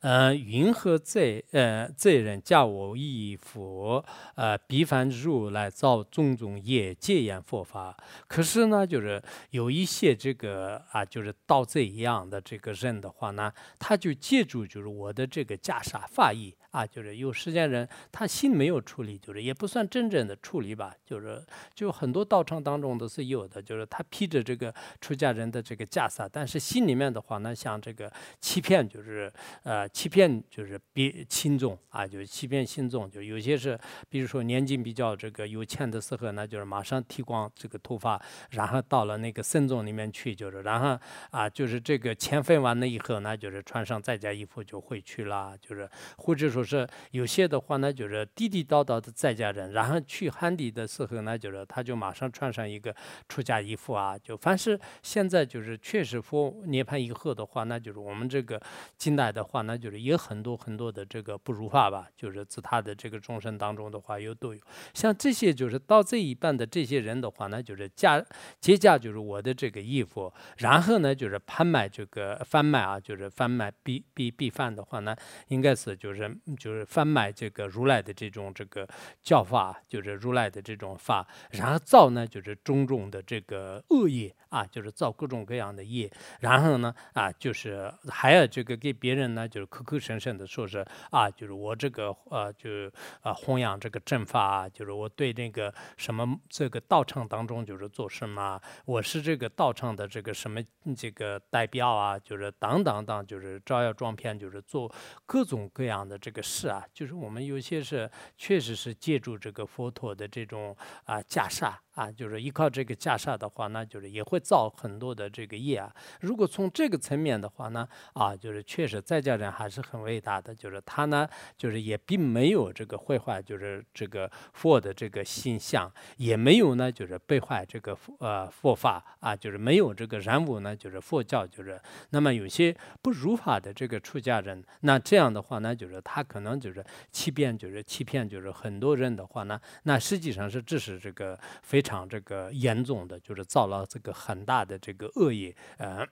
[0.00, 6.27] 呃，云何罪呃罪人教我以佛呃彼凡如来造众。
[6.36, 7.96] 种种也戒严佛法。
[8.26, 16.54] 可是呢，就是有一些这个啊，就是盗贼一样的这个人的话呢，他就借助就是我的这个袈裟法衣。
[16.70, 21.42] 啊，就是有时间人，他心没有处理，就是也不算真正的处理吧，就是
[21.74, 28.12] 就很多道场当中都是有的，就是他披着这个出家人的这个袈裟，但是心里面的话呢，像这个
[28.42, 33.76] 欺骗，就是呃欺骗，就是别轻重啊，就是欺骗心重，就有些是，
[34.10, 41.00] 比如说年纪比较这个有钱的时呢，就是马上剃光这个头发，然后到了那个僧众里面去，就是然后
[41.30, 46.58] 啊，就是这个钱分完了以后呢，就是穿上在家衣服就回去了，就是或者说。
[46.68, 52.94] 是有些的话呢，就是地地道道的在家人，然后去汉地的时候呢，就是他就马上穿上一个
[53.26, 54.18] 出家衣服啊。
[54.18, 58.60] 就凡是现在就是确实佛涅槃以后的话，那就是我们这个
[58.98, 62.06] 近代的话，那就是也很多很多的这个不如法吧。
[62.14, 64.60] 就是自他的这个众生当中的话，有都有。
[64.92, 68.24] 像这些就是到这一半的这些人的话呢，就是价
[68.60, 75.14] 接价就是我的这个衣服，然后呢就是拍卖这个贩卖啊，就是贩卖必必必贩的话呢，
[75.48, 76.28] 应该是就是。
[76.58, 78.88] 就是贩卖这个如来的这种这个
[79.22, 92.90] 教法，就是如来的这种法，然后造呢就是种种的这个恶业啊，就是造各种各样的业，然后呢啊就是还要这个给别人呢就是口口声声的说是啊，就是我这个呃就
[93.20, 100.60] 啊弘扬这个正法，啊就是我对那个什么这个道场当中就是做什么，我是这个道场的这个什么
[100.96, 104.90] 这个代表啊，就是等等等，就是招摇撞骗，就是做
[105.26, 106.38] 各种各样的这个。
[106.40, 111.74] 事啊，就是我们有些是确实是借助这个佛陀的这种啊袈裟。
[111.98, 115.92] 啊，就是依靠这个袈裟的话，那就是也会造很多的这个业啊。
[116.20, 131.80] 如果从这个层面的话呢，啊，就是确实在家人还是很伟大的，就是他呢，就是也并没有这个毁坏，就是这个佛的这个形象，也没有呢，就是背坏这个呃佛法啊，就是没有这个染污呢，就是佛教，就是
[132.10, 141.82] 那么有些不如法的这个出家人，那这样的话呢，就是他可能就是欺骗，就是欺骗，就是很多人的话呢，那实际上是这是这个非。
[141.88, 146.06] 场这个严重的，就是造了这个很大的这个恶业，呃。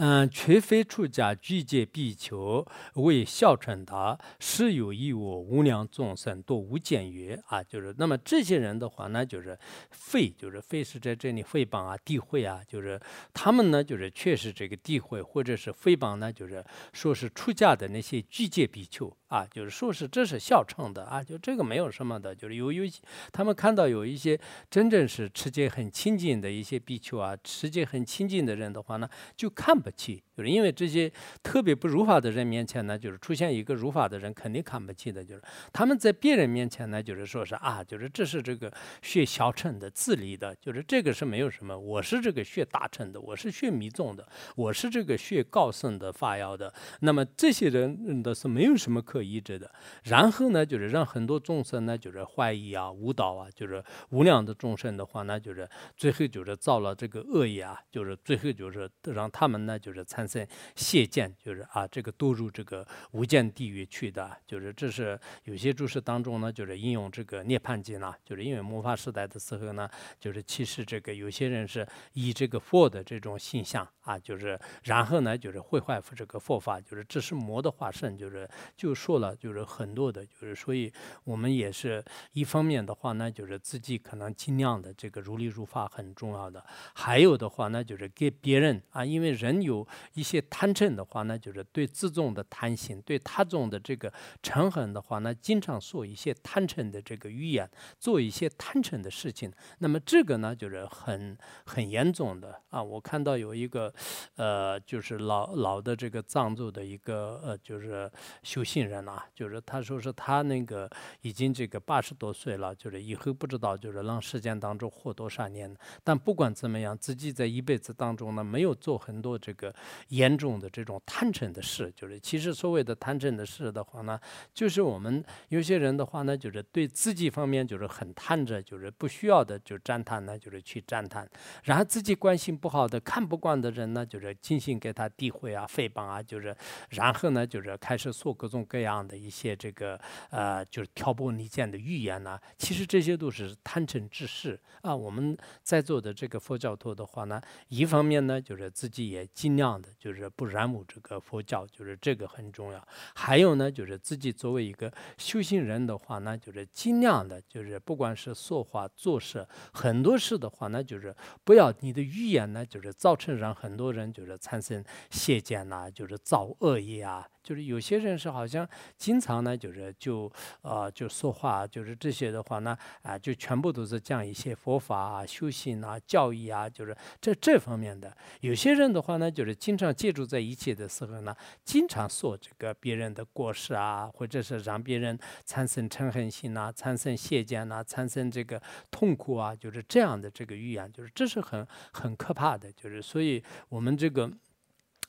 [0.00, 9.58] 嗯，除非出家具戒比丘为孝顺他，是有义务无量众生多无间曰啊，就是那么这些人的话呢，就是
[9.90, 13.00] 废，就是废是在这里诽谤啊、诋毁啊，就是
[13.34, 22.84] 他们呢，就是确实这个诋毁或者是诽谤呢，就是说是出家的那些具戒比丘啊，就是说是这是孝称的啊，就这个没有什么的，就是有有
[23.32, 24.38] 他们看到有一些
[24.70, 29.76] 真正是持戒很亲近的一些比丘啊，持戒很亲近的人的话呢，就看。
[29.90, 31.10] 不起，就是因为这些
[31.42, 35.24] 特别不如法的人面前呢，就是出现一个如法的人，肯定看不起的。
[35.24, 38.72] 就是他们在别人面前呢，就是说是啊，就是这是这个
[39.02, 41.76] 学小乘的自立的，就是这个是没有什么。
[41.76, 46.72] 我是这个学大乘的，我是学密宗的，我是这个学高僧的发耀的。
[47.00, 49.68] 那么这些人的是没有什么可依着的。
[50.04, 59.76] 然后呢，就是让很多众生呢，就是怀疑啊、误导啊，就是无量的众生的话呢，就是最后就是造了这个恶业啊，就是最后就是让他们呢。
[59.88, 69.88] 就是参生谢见，就是啊，这个堕入这个无间地狱去的，就是这是有些注释当中呢，就是应用这个涅槃经呢，就是因为魔法时代的时候呢，
[70.18, 80.92] 就是其实这个有些人是以这个佛的这种形象啊，就是然后呢，就是毁坏这个佛法，就是这是魔的化身，就是就说了，就是很多的，就是所以
[81.24, 86.64] 我们也是一方面的话呢，就是自己可能尽量的这个如理如法很重要的，
[86.94, 89.58] 还有的话呢，就是给别人啊，因为人。
[89.58, 89.84] 有
[90.18, 99.52] 一些贪嗔的话呢，就是对自重的贪心，对他众的这个嗔恨的话呢，经常说一些贪嗔的这个语言，做一些贪嗔的事情。
[99.78, 102.82] 那么这个呢，就是很很严重的啊！
[102.82, 103.94] 我看到有一个，
[104.34, 108.10] 呃，就是老老的这个藏族的一个呃，就是
[108.42, 115.72] 修行人啊，就是他说是他那个已经这个八十多岁了，就是以后不知道就是让时间当中活多少年。
[116.02, 119.52] 但不管怎么样，自己在一辈子当中呢，没有做很多这。
[119.58, 119.74] 个
[120.08, 124.18] 严重的这种贪嗔的事，就是其实所谓的贪嗔的事的话呢，
[124.52, 131.28] 就是我们有些人的话呢，就是对自己方面就是很贪着，就是不需要的就赞叹呢，就是去赞叹，
[131.64, 136.56] 然后自己关心不好的、看不惯的人呢，就是进行给他诋毁啊、诽谤啊，就是
[136.90, 139.98] 然后呢，就是开始说各种各样的一些这个
[140.30, 142.38] 呃，就是挑拨离间的语言呢。
[142.56, 144.94] 其实这些都是贪嗔之事啊。
[144.94, 149.28] 我们在座的这个佛教徒的话呢，一方面呢，就是自己也。
[149.34, 152.88] 尽量的，就是不染污这个佛教，就是这个很重要。
[153.14, 167.28] 还有呢，就是自己作为一个修行人的话呢，就是尽量的，就是不管是说话做事，很多事的话呢，就是不要你的语言呢，就是造成让很多人就是产生邪见呐，就是造恶业啊。
[167.48, 170.30] 就是有些人是好像经常呢，就是就
[170.60, 178.14] 呃就说话，就是这些的话呢，啊，就全部都是讲一些佛法啊、修行啊、教义啊，就是这这方面的。
[178.40, 181.34] 有些人的话呢，就是经常借助在一起的时候呢，
[181.64, 194.30] 经常说这个别人的过失啊，或者是让别人产生嗔恨心呐、产生邪见呐、产生这个痛苦啊，就是这样的这个语言，就是这是很很可怕的，就是所以我们这个。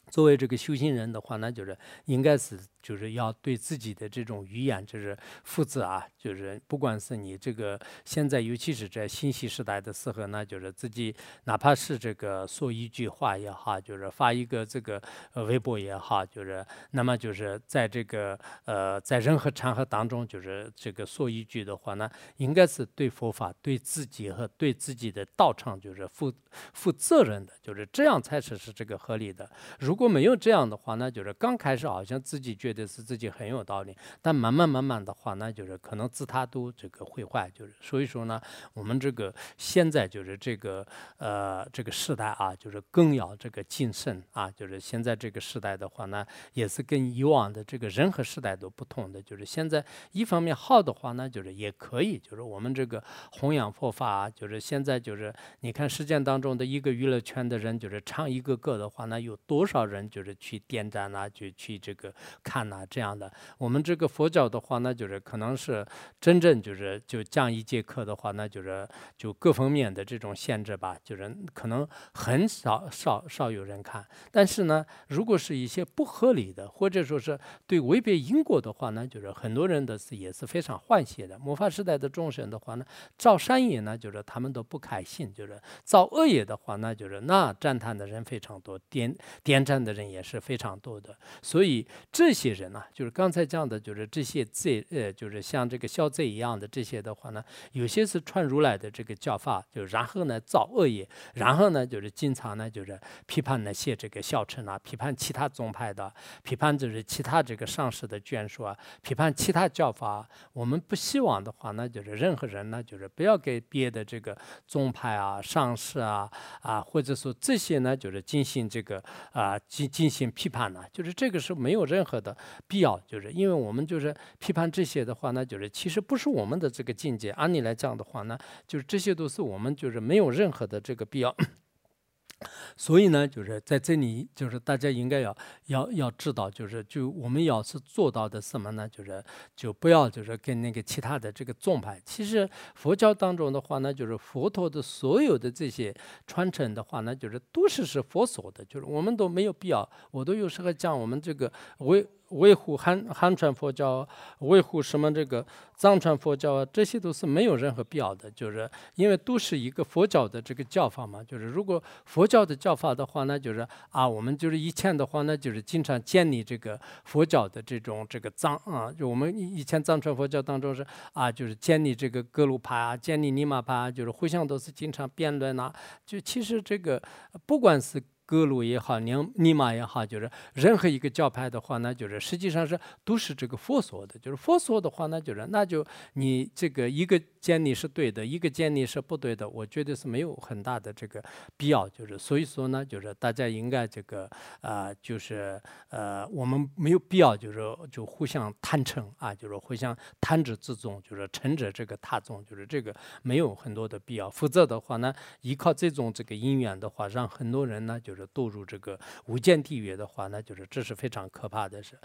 [0.10, 2.60] 作为这个修行人的话，那就是应该是。
[2.82, 11.14] 就是要对自己的这种语言就是负责啊，就是不管是你这个现在，尤其是在信息时代的时候呢，就是自己
[11.44, 15.02] 哪怕是这个说一句话也好，就是发一个这个
[15.34, 26.34] 微博也好，就是那么就是在这个呃在任何场合当中，就是这个说一句的话呢，应该是对佛法、对自己和对自己的道场就是负
[26.74, 29.50] 负责任的，就是这样才是是这个合理的。
[29.80, 32.69] 如果没有这样的话呢，就是刚开始好像自己觉。
[32.70, 38.40] 觉得是自己很有道理，但慢慢慢慢的话呢，就是可能自他都这个毁坏，就是所以说呢，
[38.76, 40.86] 我们这个现在就是这个
[41.18, 62.14] 呃这个时代啊，就是更要这个谨慎啊，就是现在这个时代的话呢，也是跟以往的这个任何时代都不同的，就是现在一方面好的话呢，就是也可以，就是我们这个弘扬佛法，就是现在就是你看实践当中的一个娱乐圈的人，就是唱一个歌的话呢，有多少人就是去点赞啊，就去这个
[62.44, 62.59] 看。
[62.64, 65.86] 呐，这样的，我们这个佛教的话呢，就是可能是
[66.20, 68.88] 真正就是就降一节课的话，那就是
[69.18, 74.06] 就各方面的这种限制吧，就是可能很少少少有人看。
[74.32, 81.40] 但是呢，如果是一些不合理的，或者说是对违背因果的话呢，就是很多人的是也是非常欢喜的。
[81.40, 82.86] 魔法时代的众生的话呢，
[83.18, 91.16] 造善业呢，就是他们都不开心；就是造恶业的话那，就是那赞叹的人非常多，点点赞的人也是非常多的。
[91.42, 92.49] 所以这些。
[92.52, 110.28] 人呢，就是刚才讲的，就是这些罪，呃，就是像这个消罪一样的这些的话呢，有些是传如来的这个教法，就然后呢造恶业，然后呢就是经常呢就是批判那些这个小乘啊，批判其他宗派的，批判就是其他这个上师的眷属啊，批判其他教法。
[110.54, 114.38] 我们不希望的话呢，就是任何人呢，就是不要给别的这个
[114.68, 116.30] 宗派啊、上师啊
[116.62, 122.36] 啊，或者说这些呢，就是进行这个啊进进行批判呢，就是这个是没有任何的。
[122.68, 127.32] 必要就是因为我们就是批判这些的话呢，就是其实不是我们的这个境界。
[127.32, 128.38] 按你来讲的话呢，
[128.68, 131.36] 就是这些都是我们就是没有任何的这个必要。
[132.78, 135.36] 所以呢，就是在这里，就是大家应该要
[135.66, 138.88] 要要知道，就是就我们要是做到的什么呢？
[138.88, 139.22] 就是
[139.58, 142.02] 就不要就是跟那个其他的这个宗派。
[142.06, 145.94] 其实佛教当中的话呢，就是佛陀的所有的这些
[146.28, 149.90] 传承的话呢，就是都是是佛所的，就是我们都没有必要。
[150.12, 152.08] 我都有时候讲我们这个为。
[152.30, 154.08] 维护汉汉传佛教，
[154.40, 161.24] 维护什么这个藏传佛教啊，这些都是没有任何必要的，就是因为都是一个佛教的这个教法嘛。
[161.24, 175.74] 就是如果佛教的教法的话呢，就是啊，我们就是以前的话呢，就是经常建立这个佛教的这种这个藏啊，就我们以前藏传佛教当中是啊，就是建立这个格鲁派啊，建立尼玛派啊，就是互相都是经常辩论呐。
[176.06, 177.02] 就其实这个
[177.46, 178.02] 不管是。
[178.30, 184.20] 格鲁也好，尼尼玛也好，就是任何一个教派的话呢，就是实际上是都是这个佛所的。
[184.20, 191.24] 就是佛所的话呢，就是那就你这个一个建立是对的，一个建立是不对的，我觉得是没有很大的这个
[191.58, 191.90] 必要。
[191.90, 194.30] 就是所以说呢，就是大家应该这个
[194.62, 195.60] 啊，就是
[195.90, 197.60] 呃，我们没有必要就是
[197.92, 204.30] 就互相贪嗔啊，就是互相贪着自重，就是乘着这个他重，就是这个没有很多的必要。
[204.30, 205.12] 否则的话呢，
[205.42, 208.19] 依靠这种这个因缘的话，让很多人呢就是。
[208.28, 212.00] 堕入这个无间地狱的话，那就是这是非常可怕的事。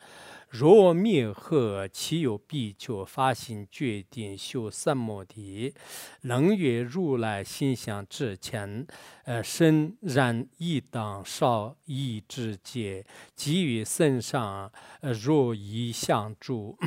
[0.48, 5.74] 若灭鹤，岂有必求发心决定修三摩地，
[6.22, 8.86] 能阅如来心想之前，
[9.24, 13.04] 呃，身然一当少一之戒，
[13.36, 16.78] 给予身上，呃，若一相助。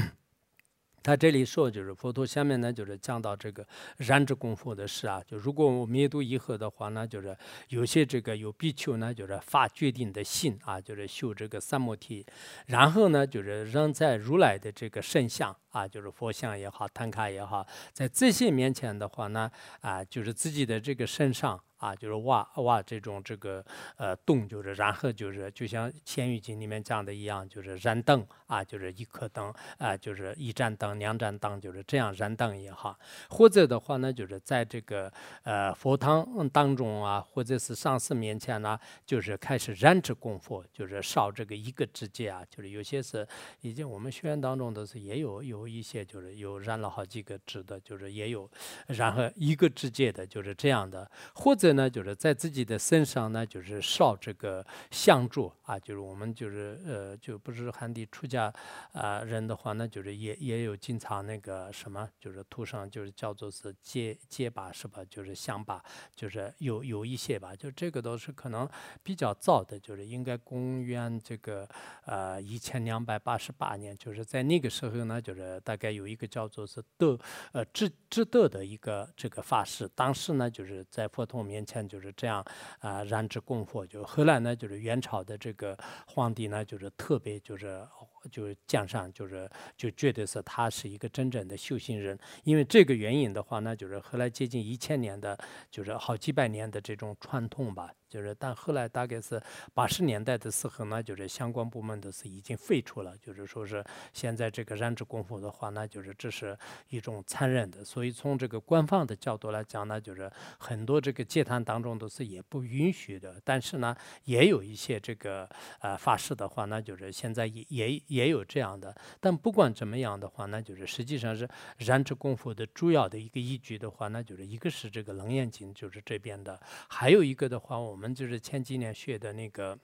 [1.08, 5.24] 他这里说，就是佛陀下面呢，就是讲到这个燃脂功夫的事啊。
[5.26, 7.34] 就如果我们灭度以后的话呢，就是
[7.70, 12.26] 有些这个有比丘呢，就是发决定的心啊，就是修这个三摩提，
[12.66, 19.50] 然后呢，就是让在如来的这个圣像啊，就是佛像也好，坛卡也好，在这些面前的话呢，
[19.80, 21.58] 啊，就是自己的这个身上。
[21.78, 23.64] 啊，就是挖挖这种这个
[23.98, 32.98] 呃洞，就是然后就是就像《千语经》里面讲的一样，就是燃灯啊，就是一颗灯啊，就是一盏灯、两盏灯，就是这样燃灯也好。
[33.30, 35.12] 或者的话呢，就是在这个
[35.44, 43.28] 呃佛堂当中啊，或者是上师面前呢，就是开始燃纸供佛，就是烧这个一个指节啊，就是有些是
[43.62, 48.50] 已经我们学院当中都是也有有一些就是有燃了好几个纸的，就是也有
[48.88, 51.67] 然后一个指节的，就是这样的，或者。
[51.74, 58.52] 呢，就是在自己的身上呢，就是烧这个香烛啊，就是我们就是呃，就不是汉地出家
[58.94, 65.04] 啊人的话呢，就是也也有经常那个什么，就是涂上就是叫做是结结把是吧？
[65.10, 65.84] 就是香把，
[66.16, 68.70] 就是有有一些吧，就这个都是可能
[69.04, 71.68] 比较早的，就是应该公元这个
[72.06, 77.20] 呃一千两百八十八年，就是在那个时候呢，就是大概有一个叫做是德
[77.52, 81.57] 呃智智德的一个这个法师，当时呢就是在佛陀面。
[81.58, 82.46] 年前就是这样
[82.80, 83.86] 啊，燃纸供佛。
[83.86, 87.84] 就后来呢，就是元朝的这个皇帝呢，就是特别就是
[88.32, 92.18] 就降上，就是就觉得是他是一个真正的修行人。
[92.44, 95.36] 因为这个原因的话呢，就是后来接近一千年的，
[95.72, 97.92] 就是好几百年的这种传统吧。
[98.10, 99.42] 就是，但后来大概是
[99.74, 103.14] 八十年代的时候呢，就是相关部门都是已经废除了。
[103.18, 103.84] 就是说是
[104.14, 106.58] 现在这个燃脂功夫的话，那就是这是
[106.90, 107.84] 一种残忍的。
[107.84, 113.42] 所以从这个官方的角度来讲呢，就是很多这个戒坛当中都是也不允许的。
[113.44, 113.94] 但是呢，
[114.24, 115.50] 也有一些这个
[115.80, 118.96] 呃法师的话，那就是现在也也也有这样的。
[119.20, 121.46] 但不管怎么样的话，那就是实际上是
[121.80, 127.97] 燃脂功夫的主要的一个依据的话，那就是一个是这个楞严经，就是这边的，还有一个的话我。
[127.98, 129.76] 我们就是前几年学的那个。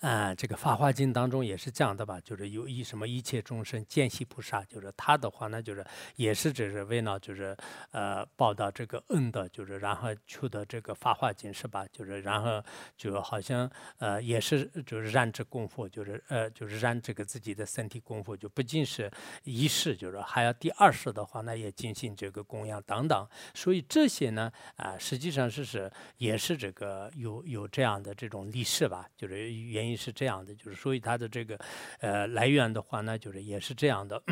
[0.00, 2.20] 啊，这个《法华经》当中也是这样的吧？
[2.20, 5.84] 就是有一什么一切众生见习菩萨，就是他的话呢，就是
[6.16, 7.56] 也是只是为了就是
[7.90, 11.84] 呃报答这个恩的，就是然后求的这个《法华经》是吧？
[11.90, 12.62] 就是然后
[12.96, 19.10] 就好像呃也是就是燃这功夫，就是呃就是燃这个自己的身体功夫，就不仅是
[19.42, 23.26] 一世，就是还要第二世的话呢也进行这个供养等等。
[23.52, 29.47] 所以这些呢啊实际上是是也是这个有有这样的这种历史吧，就是。
[29.50, 31.58] 原因是这样的，就是所以它的这个
[32.00, 34.22] 呃来源的话呢，就是也是这样的。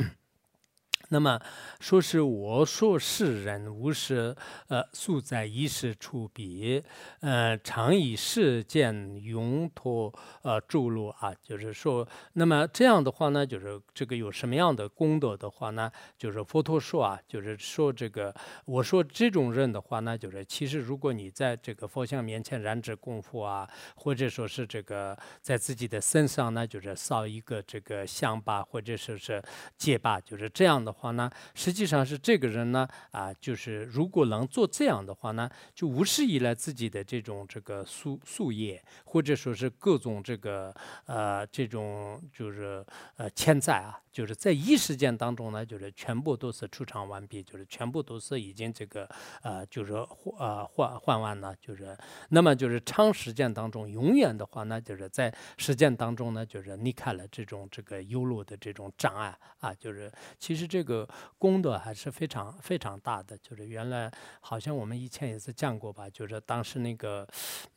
[1.09, 1.40] 那么
[1.78, 4.34] 说是我说世人无事，
[4.66, 6.82] 呃，素在一时处彼，
[7.20, 15.90] 呃，常以世间永托呃诸路啊，就是说，那么这样的话呢，就是这个有什么样的功德的话呢？
[16.18, 18.34] 就是佛陀说啊，就是说这个
[18.64, 29.40] 我说这种人的话呢，就是其实如果你在这个佛像面前燃指供佛啊，或者说是这个在自己的身上呢，就是烧一个这个香吧，或者说是
[29.78, 30.97] 戒吧，就是这样的。
[30.97, 40.74] 话呢，实际上是这个人呢，啊，就是如果能做这样的话呢，就无视依赖自己的这种这个宿宿业，或者说是各种这个
[41.05, 42.82] 呃这种就是
[43.18, 44.01] 呃欠债啊。
[44.17, 49.07] 就是在一时间当中呢，就是全部都是出场完毕，就是全部都是已经这个
[49.43, 49.93] 呃，就是
[50.39, 51.95] 呃换换完了，就是
[52.31, 61.07] 那么就是长时间当中，永远的话呢，就是在实践当中呢，就是离开了这种这个优路的这种障碍啊，就是其实这个
[61.37, 63.37] 功德还是非常非常大的。
[63.37, 64.11] 就是原来
[64.41, 67.29] 好像我们以前也是讲过吧，就是当时那个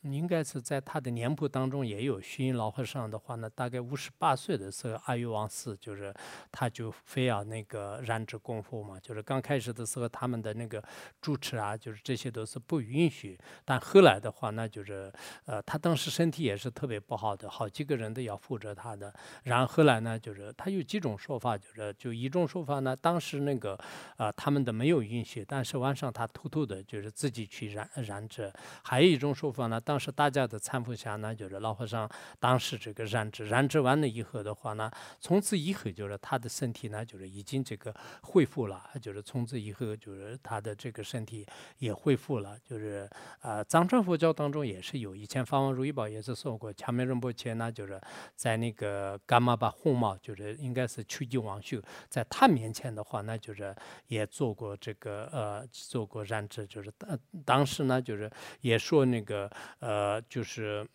[0.04, 6.14] 应该是在他的年谱当中也有虚云老和尚的话呢，大概五十八岁的时候，阿育王寺就是。
[6.52, 10.82] 他就非要那个燃脂功夫嘛，就是刚开始的时候，他们的那个
[11.20, 13.38] 主持啊，就是这些都是不允许。
[13.64, 15.12] 但后来的话，那就是
[15.46, 19.12] 呃，他当时身体也是特别不好的，好几个人都要扶着他的。
[19.44, 23.76] 然后后来呢，就是他有几种说法，就是就一种说法呢，当时那个
[24.16, 28.52] 啊，他们的没有允许，但是晚上他偷偷的，就是自己去燃燃脂。
[28.82, 32.08] 还有一种说法呢，当时大家的搀扶下呢，就是老和尚
[32.38, 36.19] 当时这个燃脂，燃脂完了以后的话呢，从此以后就是。
[36.20, 41.46] 他的身体呢，就是已经这个恢复了，就是从此以后，就是他的这个身体
[41.78, 42.58] 也恢复了。
[42.68, 43.08] 就是
[43.40, 48.00] 啊，藏传佛教当中也是有，以前法王如意宝也是说过，前面仁波切呢，就是
[48.36, 53.74] 在那个伽玛巴红帽，就是应该是屈吉王秀，在他面前的话，那就是
[54.08, 60.86] 也做过这个呃，做过染指，就是当当时呢，就是也说那个呃，就是。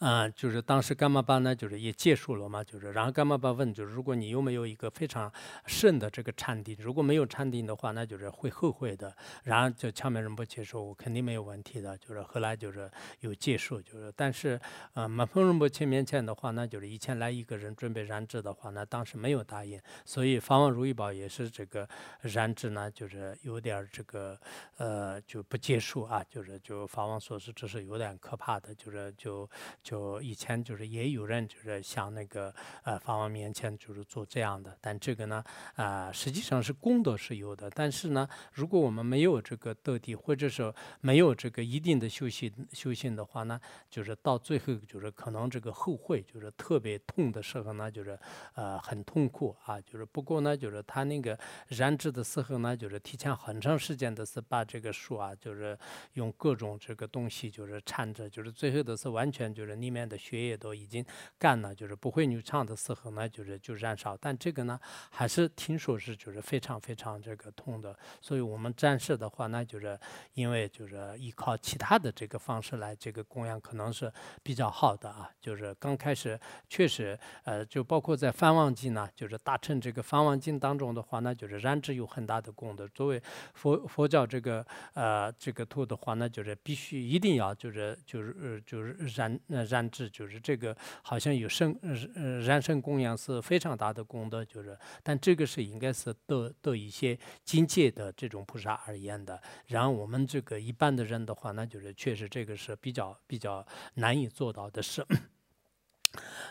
[0.00, 5.32] 嗯，就是当时干妈巴呢，就是也结束了嘛，就是然后干妈巴问，就是如果你有没有一个非常
[5.66, 9.14] 深的这个禅定，如果没有禅定的话，那就是会后悔的。
[9.44, 11.98] 然后就敲门人不接受，我肯定没有问题的。
[11.98, 12.90] 就是后来就是
[13.20, 14.60] 有结束，就是但是
[14.94, 21.88] 呃，满峰仁波切面前的话，那就是以前来一个人准备燃脂的话，那当时没有答应，所以法王如意宝也是这个
[22.20, 24.38] 燃脂呢，就是有点这个
[24.76, 29.48] 呃就不结束啊，就是就法王说是这是有点可怕的，就是就。
[29.82, 32.54] 就以前就是也有人就是像那个
[32.84, 35.42] 呃法王面前就是做这样的，但这个呢
[35.74, 48.18] 啊实际上是功德是有的，但是呢如果我们没有这个德地或者是没有这个一定的修行修行的话呢，就是到最后就是可能这个后悔就是特别痛的时候呢，就是
[48.54, 51.38] 呃很痛苦啊，就是不过呢就是他那个
[51.68, 55.78] 燃脂的时候呢，就是提前很长时间的是把这个树啊就是
[56.14, 59.78] 用各种这个东西就是缠着，就是最后的是完全就是。
[59.78, 61.04] 里面的血液都已经
[61.38, 64.16] 干了，就是不会流畅的时候呢，就是就燃烧。
[64.16, 67.96] 但这个呢，还是听说是就是非常非常这个痛的。
[68.20, 69.96] 所以我们暂时的话呢，就是
[70.34, 74.12] 因为就是依靠其他的这个方式来这个供养，可能是
[74.42, 75.30] 比较好的啊。
[75.40, 82.88] 就是刚开始确实，呃，就包括在翻王经呢，就是大乘这个翻王经当中的话呢，就是燃脂有很大的功德。
[82.88, 83.22] 作为
[83.54, 89.68] 佛佛教这个呃这个图的话呢，就是必须一定要就是就是呃就是燃呃。
[89.68, 99.38] 燃脂就是这个，好像有生呃燃生供养是非常大的功德，就是，但这个是应该是得得一些境界的这种菩萨而言的。
[99.66, 103.66] 然后我们这个一般的人的话，那就是确实这个是比较比较
[103.96, 105.04] 难以做到的事。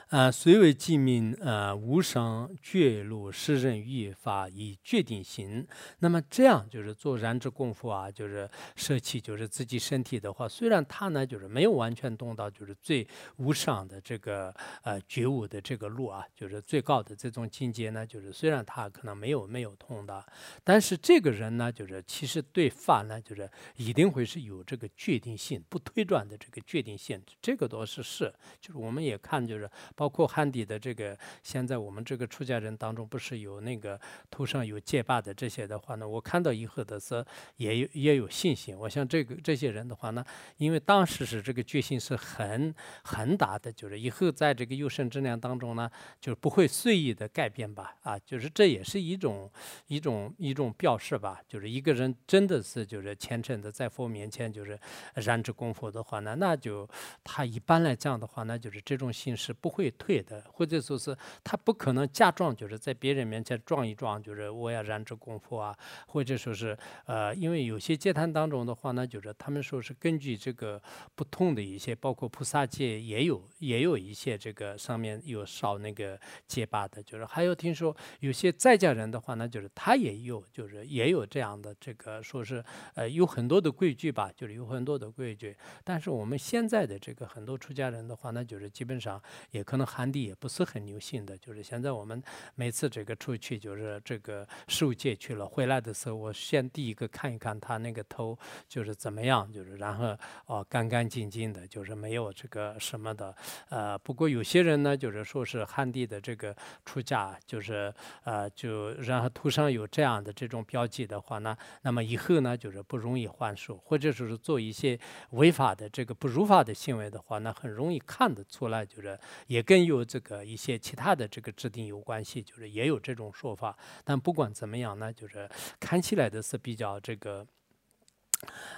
[0.09, 5.68] 呃，虽为记名，呃，无上觉路世人欲法以决定心。
[5.99, 13.05] 那么这样就是做燃脂功夫啊，就是舍弃就是自己身体的话，虽然他呢就是没有完全动到就是最
[13.36, 14.53] 无上的这个
[14.84, 20.26] 呃觉悟的这个路啊，就是最高的这种境界呢，就是虽然他可能没有没有通的，
[20.63, 29.69] 但是这个人呢，就是其实对法呢，就是一定会是有这个决定性，不推转的这个决定性，这个倒是是，就是我们也看就是。
[29.95, 33.99] 包括汉地的这个，现在我们这个出家人当中，不是有那个
[34.29, 36.07] 头上有戒疤的这些的话呢？
[36.07, 37.25] 我看到以后的是
[37.57, 38.77] 也有也有信心。
[38.77, 40.23] 我想这个这些人的话呢，
[40.57, 45.89] 因为当时是这个决心是很很大的，就是以后在这个有生之年当中呢，
[46.19, 47.95] 就是不会随意的改变吧？
[48.03, 49.51] 啊，就是这也是一种
[49.87, 51.39] 一种一种表示吧？
[51.47, 54.79] 就是一个人真的是就是虔诚的在佛面前就是
[55.15, 56.89] 燃指供佛的话呢，那就
[57.23, 59.93] 他一般来讲的话呢，就是这种心是不会。
[59.97, 65.75] 退的，或者说是他不可能假装就是在别人面前装一装，就是我要燃脂功夫啊，
[66.07, 70.79] 或者说是呃，因为有些戒坛当中的话呢，就是他们说是根据这个
[71.15, 82.63] 不同的一些，包括菩萨戒也有也有一些这个上面有烧那个戒疤的，就是还有听说有些在家人的话呢，就是他也有就是也有这样的这个说是
[82.93, 89.21] 呃有很多的规矩吧，就是有很多的规矩，但是我们现在的这个很多出家人的话呢，就是基本上
[89.51, 89.78] 也可。
[89.78, 92.19] 能汉地也不是很流行的，就是现在我们
[92.55, 98.36] 每次这个出去就是这个受戒去了，回来的时候我先第一个看一看他那个头
[98.67, 100.17] 就是怎么样，就是然后
[100.47, 103.36] 哦干干净净的，就是没有这个什么的。
[103.69, 114.99] 呃，不过有些人呢，就是说是汉地的这个出家，就是呃就然后头上有这样的这种标记的话呢，那么以后呢就是不容易还俗，或者说是做一些
[115.34, 119.61] 违法的这个不如法的行为的话，那很容易看得出来，就是也。
[119.61, 123.78] 跟有这个一些其他的这个制定有关系，就是也有这种说法。
[124.05, 125.49] 但不管怎么样呢，就是
[125.80, 127.45] 看起来的是比较这个。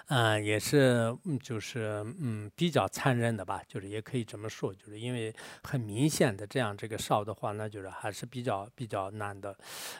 [0.07, 5.31] 嗯，也是，就是嗯，比较残忍的吧，就是也可以这么说，就是因为
[5.63, 9.55] 很明显的这样这个少的话，那就是还是比较比较难的，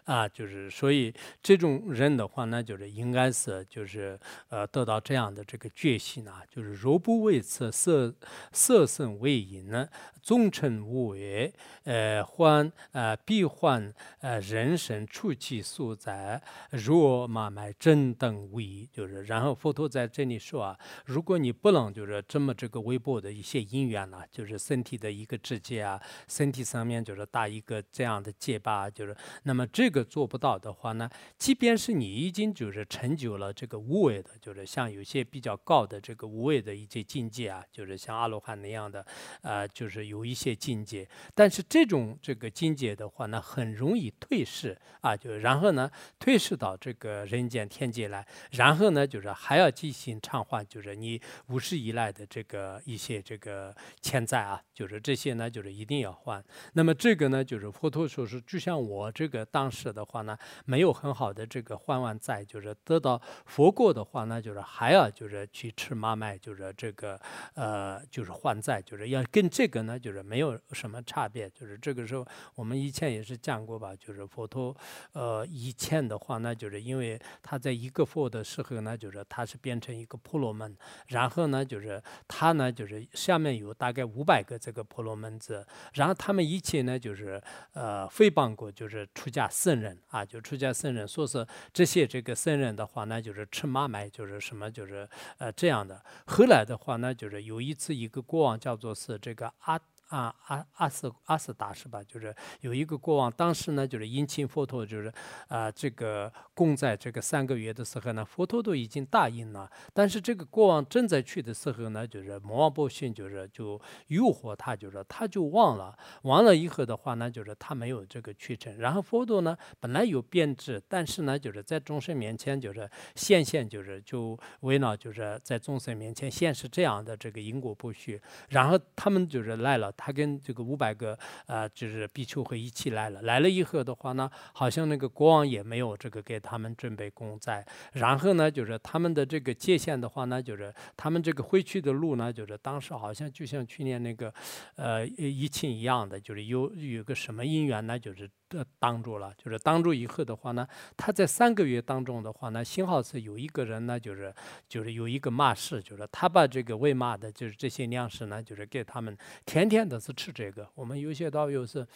[0.05, 8.12] 啊，就是所以这种人的话，那就是应该是就是呃得到这样的这个决心啊，就是若不为此色
[8.51, 9.88] 色身为因呢，
[10.24, 11.53] 终成无为，
[11.84, 16.41] 呃，患呃必患呃人生初期所在，
[16.72, 19.49] 若马买真等为，就是然后。
[19.54, 39.06] 佛陀在这里说啊，如果你不能就是这么这个微薄的一些因缘呢，就是身体的一个直接啊，身体上面就是打一个这样的结疤，就是那么这个做不到的话呢，即便是你已经就是成就了这个无为的，就是像有些比较高的这个无为的一些境界啊，就是像阿罗汉那样的，
[39.41, 45.89] 呃，就是有一些境界，但是这种这个境界的话呢，很容易退市啊，就然后呢
[46.20, 49.30] 退市到这个人间天界来，然后呢就是。
[49.42, 56.44] 还要进行偿还，就是你无始以来的这个一些这个欠债啊，就是这些呢，就是一定要还。
[56.74, 67.18] 那么这个呢，就是佛陀说是，就像我这个当时的话呢，没有很好的这个还完债，就是得到佛果的话呢，就是还要就是去吃马麦，就是这个
[67.54, 71.50] 呃，就是还债，就是要跟这个呢，就是没有什么差别。
[71.52, 74.76] 就是这个时候，我们以前也是讲过吧，就是佛陀
[75.14, 80.75] 呃以前的话呢，就是因为他在一个佛的时候呢，就是他是变成一个婆罗门，
[81.07, 87.41] 然后呢，就是他呢，就是下面有大概五百个这个婆罗门子，然后他们一起呢，就是
[87.73, 95.07] 呃诽谤过，就是出家僧人啊，就出家僧人说是这些这个僧人的话呢，就是吃马麦，就是什么，就是
[95.38, 96.03] 呃这样的。
[96.25, 99.80] 后来的话呢，就是有一次一个国王叫做是这个阿。
[100.10, 102.03] 啊，阿阿斯阿斯达是吧？
[102.03, 105.14] 就是有一个国王，当时呢，就是殷勤佛陀，就是
[105.47, 109.70] 啊，这个供在这个三个月的时候呢，佛陀都已经答应了。
[109.93, 118.76] 但是这个国王正在去的时候呢，就是魔王波旬，就是就诱惑他，就是他就忘了，忘了以后的话呢，就是他没有这个去成。
[118.80, 128.20] 然后佛陀呢，本来有编制，但是呢，就是在众生面前就是显现，就是就为了就是在众生面前显示这样的这个因果不虚。
[128.49, 129.93] 然后他们就是来了。
[130.00, 133.22] 他跟这个五百个呃，就是比丘会一起来了。
[133.24, 137.66] 来了以后的话呢，好像那个国王也没有这个给他们准备供在。
[137.91, 144.34] 然后呢，就是他们的这个界限的话呢，就是他们这个回去的路呢，就是当时好像就像去年那个
[144.78, 148.30] 呃疫情一样的，就是有有个什么因缘呢，就是。
[148.50, 154.34] 的，挡住了，就是挡住以后的话呢，他在三个月当中的话呢，幸好是有一个人呢，就是
[154.68, 160.68] 就是有一个骂士，就是他把这个喂马的，就是这些粮食呢，就是给他们天天都是吃这个。
[160.76, 161.88] 我们有些导游是。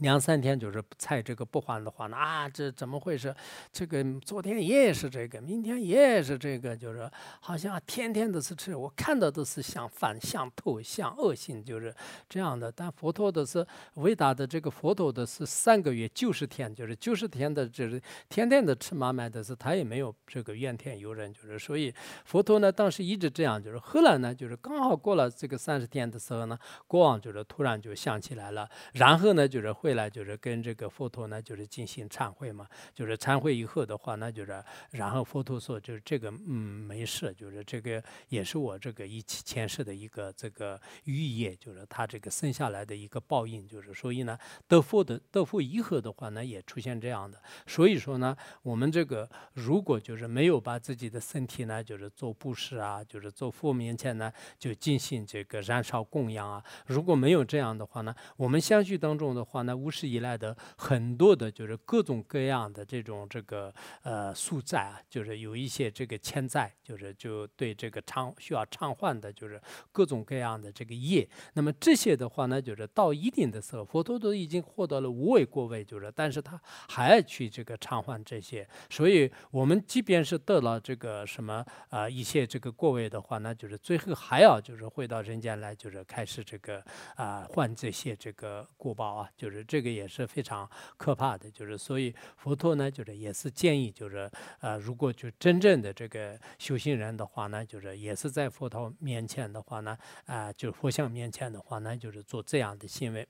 [0.00, 3.34] 两三天就是菜这个不还的话，那啊，这怎么回事？
[3.70, 11.94] 这个昨天也是这个，明天也是这个，就是好像天天都是吃，我看到都是像反、像吐、像恶心，就是
[12.30, 12.72] 这样的。
[12.72, 21.94] 但佛陀的是伟大的，这个佛陀的是三个月九十天，就是九十天的，就是天天的吃马麦的是，他也没有这个怨天尤人，就是所以
[22.24, 29.89] 佛陀呢，当时一直这样，就是后来呢，就是刚好过了这个三十天的时候呢，国王就是突然就想起来了，然后呢，就是会。
[29.90, 32.64] 回来就是跟这个佛陀呢，就是进行忏悔嘛。
[32.94, 34.62] 就是忏悔以后的话，那就是，
[34.92, 44.38] 然后佛陀说，就是这个，嗯，没事，就是这个也是我这个一起前世的一个这个欲业，就是他这个生下来的一个报应，就是所以呢，
[44.68, 47.42] 得佛的得佛以后的话呢，也出现这样的。
[47.66, 56.62] 所以说呢，我们这个如果就是没有把自己的身体呢，就是做布施啊，就是做佛面前呢，就进行这个燃烧供养啊。
[56.86, 59.76] 如果没有这样的话呢，我们相续当中的话呢。
[59.80, 63.72] 无始以来的很多的，就是各种各样的这种这个
[64.02, 69.60] 呃宿债啊，就是有一些这个欠债，就是就对这个偿需要偿还的，就是
[69.92, 71.28] 各种各样的这个业。
[71.54, 78.68] 那么这些的话呢，就是到一定的时候，佛陀都已经获得了无为过位，就是但是他还要去这个偿还这些。
[78.90, 89.59] 所以我们即便是得了这个什么啊一些这个过位的话呢，就是最后还要就是回到人间来，就是开始这个啊还这些这个过报啊，就是。
[89.64, 94.30] 这个也是非常可怕的，就是所以佛陀呢，就是也是建议，就是
[94.60, 99.96] 呃，如果就真正的这个修行人的话呢，就是也是在佛陀面前的话呢，
[100.26, 103.26] 啊，就佛像面前的话呢，就是做这样的行为。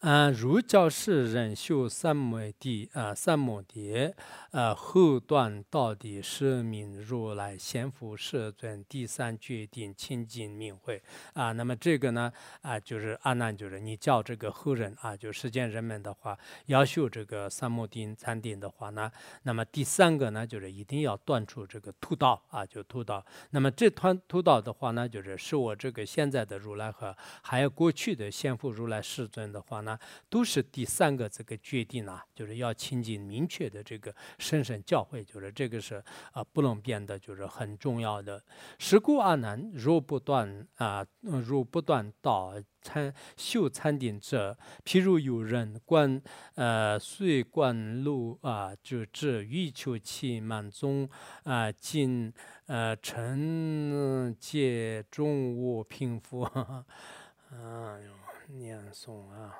[0.00, 4.14] 嗯，儒教世人修三摩地啊，三摩地，
[4.52, 11.50] 啊，后段到底是名如来先佛世尊，第三决定清净明慧啊。
[11.50, 12.32] 那么这个呢
[12.62, 19.10] 啊，就是阿难，就是你叫这个后人啊，就世间人们的话，要修这个三摩地禅定的话呢，
[19.42, 23.26] 那么第三个呢，就是一定要断除这个屠道啊，就屠道。
[23.50, 29.87] 那么这团屠道的话呢，就是是我这个现在的如来和还有过去的先佛如来世尊的话呢。
[30.28, 38.42] 都是第三个这个决定啊，就是要亲近明确的这个深深教诲，就是这个是啊不能变的，就是很重要的。
[38.78, 46.20] 是故阿难，若不断啊，若不断道参修参定者，譬如有人观
[46.54, 51.08] 呃随观路啊，就至欲求其满宗
[51.44, 52.32] 啊，尽
[52.66, 56.42] 呃成戒中无贫富，
[57.50, 59.54] 哎呦念诵啊。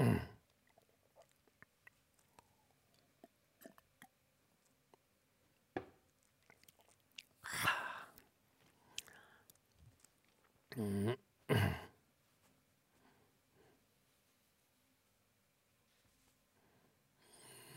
[0.00, 0.20] 음.
[10.78, 11.16] 음.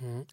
[0.01, 0.25] 음.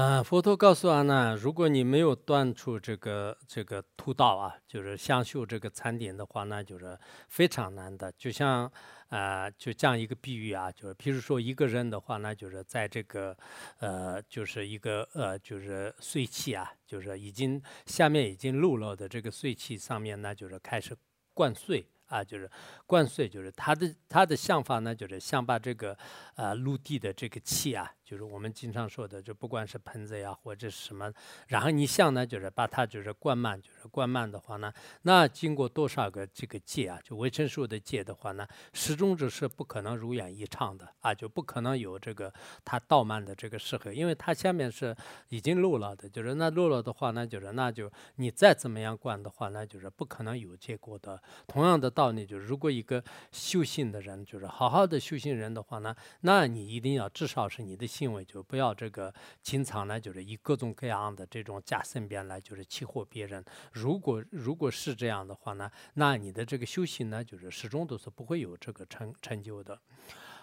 [0.00, 6.96] 嗯，佛陀告诉阿难，如果你没有断除这个这个屠道啊，就是相修这个禅定的话，那就是
[7.26, 8.12] 非常难的。
[8.12, 8.70] 就像
[9.08, 13.36] 啊，就这样一个比喻啊，就是譬如说一个人的话，那就是在这个
[13.80, 20.96] 呃，就是一个呃，就是碎气啊，就是已经下面已经漏了的这个碎气上面呢，就是开始
[21.34, 21.84] 灌碎。
[22.06, 22.50] 啊，就是
[22.86, 25.94] 灌碎，就是他的他的想法呢，就是想把这个
[26.36, 31.12] 呃陆地的这个气啊，就是我们经常说的，就不管是盆子呀或者是什么，
[31.48, 42.32] 然后你想呢，就是把它就是灌满，就是灌满的话呢，那经过多少个这个界啊，就维生素的界的话呢，始终只是不可能如愿以偿的啊，就不可能有这个
[42.64, 44.96] 它倒满的这个时候，因为它下面是
[45.28, 51.22] 已经漏了的，就是那漏了的话，那就是那就你再怎么样灌的话，那就是不可能有结果的。
[51.46, 51.92] 同样的。
[51.98, 53.02] 道理就是，如果一个
[53.32, 63.44] 修行的人，就是好好的修行人的话呢，那你一定要至少是你的行为，就不要这个经常呢，就是以各种各样的这种假身边来就是欺惑别人。
[63.72, 69.78] 如果如果是这样的话呢，那你的这个修行呢，就是始终都是不会有这个成成就的。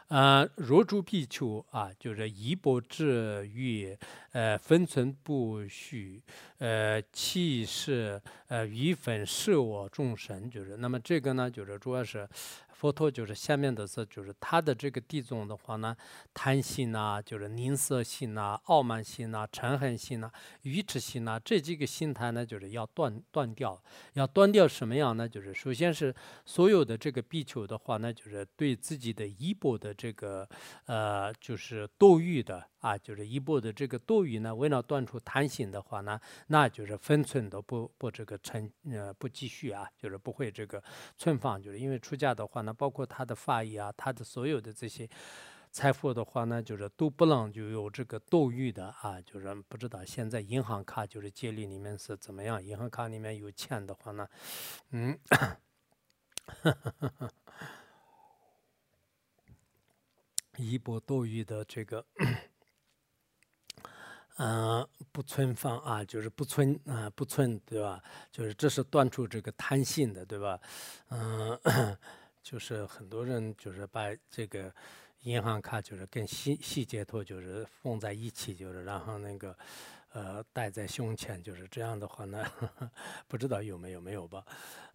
[0.07, 3.97] 啊，若诸比丘啊，就是衣钵至于
[4.33, 6.21] 呃分寸不虚，
[6.59, 12.27] 呃气势呃余分是我众神，就是那么这个呢，就是主要是。
[12.77, 15.95] 佛陀就是下面的是，就是他的这个地宗的话呢，
[16.33, 20.29] 贪心呐，就是吝啬心呐，傲慢心呐，嗔恨心呐，
[20.63, 23.81] 愚痴心呐，这几个心态呢，就是要断断掉。
[24.13, 25.27] 要断掉什么样呢？
[25.27, 26.13] 就是首先是
[26.45, 30.47] 所有的这个比丘的话呢，就是对自己的衣钵的这个
[30.85, 32.61] 呃，就是多欲的。
[32.85, 40.83] 啊，就是一步的这个多余呢，为了断除贪心的话呢，那就是分寸都不不这个成呃不继续啊，就是不会这个
[41.17, 45.09] 存放，就是因为出家的话呢，包括他的法衣啊，他的所有的这些
[45.71, 54.27] 财富的话呢，就是都不能就有这个多余的啊，就是不知道现在银行卡就是借力里面是怎么样，银行卡里面有钱的话呢，
[54.91, 55.17] 嗯，
[60.57, 62.05] 一波多余的这个。
[64.37, 68.01] 嗯，不存放啊，就是不存啊，不存，对吧？
[68.31, 70.59] 就是这是断除这个贪心的，对吧？
[71.09, 71.57] 嗯，
[72.43, 74.73] 就是很多人就是把这个
[75.21, 79.55] 银行卡就是跟细细节头就是缝在一起，就是然后那个
[80.11, 82.45] 呃戴在胸前，就是这样的话呢，
[83.27, 84.45] 不知道有没有没有吧？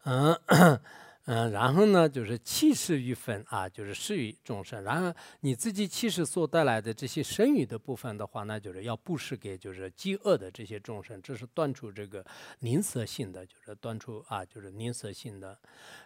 [0.04, 0.38] 嗯。
[1.26, 4.82] 嗯，然后呢，就是气势于分啊，就是施于众生。
[4.82, 12.24] 然后你自己气势所带来的这些生育的部分的话，那就是要布施给就是饥饿的这些众生，这是断除这个
[12.60, 15.56] 吝啬性的，就是断除啊，就是吝啬性的。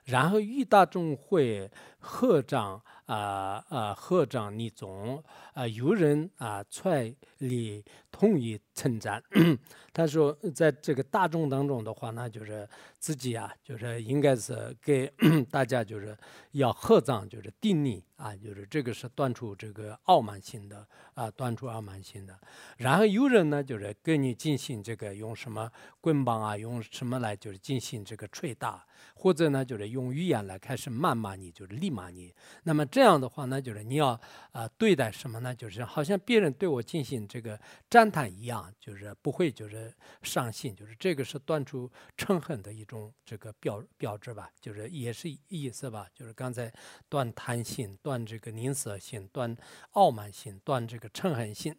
[0.04, 9.22] 然后遇大众会合掌啊啊，合掌立宗啊，有人啊踹礼同意称赞。
[9.92, 15.06] 他说，在这个大众当中的话，那就是自己啊，就是应该是给
[15.50, 16.16] 大家就是
[16.52, 18.02] 要合掌，就是定力。
[18.16, 22.38] 啊，就是这个是断除这个傲慢心的啊，断除傲慢心的。
[22.76, 32.34] 然后有人呢，就是给你进行这个用什么棍棒啊，用什么来就是进行这个捶打，或者呢就是用语言来开始谩骂你，就是立骂你。
[32.64, 34.20] 那么这样的话呢，就是你要
[34.52, 35.54] 啊对待什么呢？
[35.54, 39.92] 就是好像别人对我进行这个赞叹一样，就是不会就是
[40.22, 46.72] 伤心，就是这个是断除嗔恨的一种这个标标志吧，就是也是意思吧，就是刚才
[47.08, 47.98] 断贪心。
[48.02, 49.56] 断这个吝啬心，断
[49.92, 51.74] 傲慢心，断这个嗔恨心。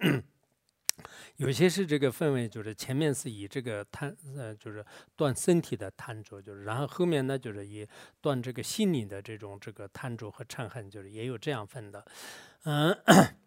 [1.38, 4.86] 有些是这个氛围，就是前面是以这个贪，呃，就是
[5.16, 7.88] 断身体的贪着，就是然后后面呢，就是以
[8.22, 12.06] 断这个心理的这种这个贪着和嗔恨，就是也有这样分的，
[12.64, 12.98] 嗯。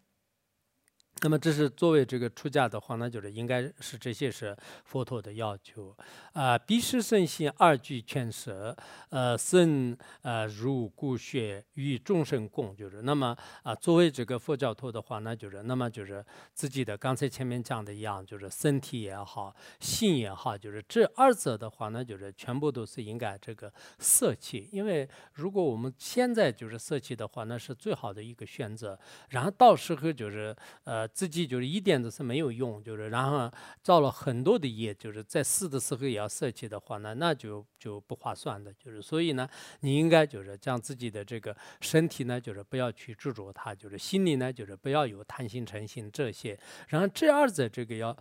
[1.21, 4.55] 那么这是作为这个出家的话，那就是应该是这些是
[4.85, 5.95] 佛陀的要求
[6.31, 6.57] 啊。
[6.57, 8.75] 彼时身心二俱全舍，
[9.09, 24.69] 呃，身呃如骨血与众生共，就是那么啊，作为这个佛教徒的话，那就是那么就是自己的刚才前面讲的一样，就是身体也好，心也好，就是这二者的话，那就是全部都是应该这个舍弃。
[24.71, 28.97] 因为如果我们现在就是舍弃的话，那是最好的一个选择。
[29.29, 30.55] 然后到时候就是
[30.85, 31.08] 呃。
[31.13, 33.51] 自己就是一点都是没有用，就是然后
[33.81, 38.73] 造了很多的业，就是在死的时候也要舍弃的话呢，那就就不划算的。
[38.73, 39.49] 就是所以呢，
[39.81, 46.57] 你应该就是将自己的这个身体呢，就是不要去执着它，就是心里呢，就是不要有贪心、嗔心这些。
[46.87, 48.15] 然后这二者这个要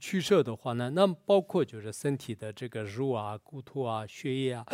[0.00, 4.64] 取舍的话呢，那包括就是身体的这个肉啊、骨头啊、血液啊。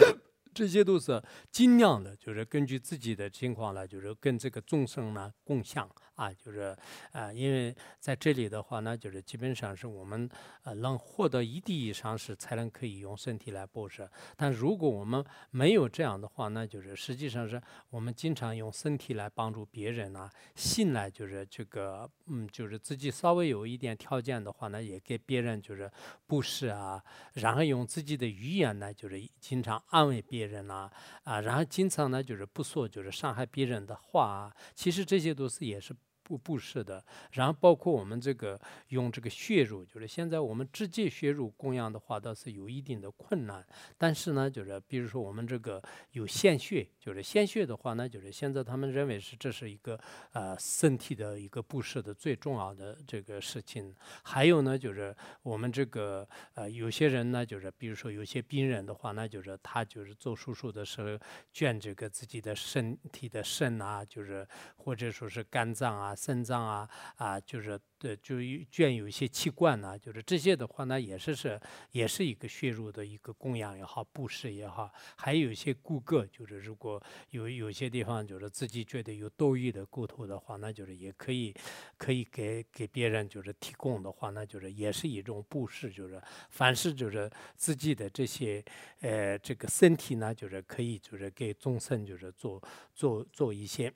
[0.54, 6.76] 这些都是尽量的，就是根据自己的情况呢，就是跟这个众生呢共享啊，就是
[7.10, 10.28] 啊，因为在这里的话呢，就是基本上是我们
[10.62, 14.08] 呃能获得一定以上是才能可以用身体来布施。
[14.36, 25.90] 但如果我们没有这样的话，那就是实际上是我们经常用身体来帮助别人啊，信赖就是这个嗯，就是自己稍微有一点条件的话呢，也给别人就是
[26.26, 27.02] 布施啊，
[27.34, 30.90] 然后用自己的语言呢，就是经常安慰别人呐，
[31.24, 35.94] 啊，然后经常呢就是不说就是伤害别人的话啊，其实这些都是也是。
[36.24, 43.64] 布布施的，然后包括我们这个用这个血乳，就是现在我们直接血乳供养的话，倒是有一定的困难。
[43.98, 45.80] 但是呢，就是比如说我们这个
[46.12, 50.00] 有献血，就是献血的话呢，就是现在他们认为是这是一个
[50.32, 53.94] 呃身体的一个布施的最重要的这个事情。
[54.22, 61.18] 还有呢，就是我们这个呃有些人呢，就是比如说有些病人的话，那就是他就是做手术的时候
[61.52, 66.13] 捐这个自己的身体的肾啊，就是或者说是肝脏啊。
[66.14, 68.36] 肾脏啊啊，就是对，就
[68.70, 71.60] 捐有一些器官呢，就是这些的话呢，也是是
[71.92, 81.54] 也是一个血肉的一个供养也好，布施也好，还有一些骨骼，就是如果有有些地方就是自己觉得有多余的骨头的话，那就是也可以
[81.96, 88.62] 可以给给别人就是提供的话，那就是也是一种布施，就是凡是就是自己的这些
[89.00, 92.62] 呃这个身体呢，就是可以就是给众生就是做
[92.94, 93.90] 做做一些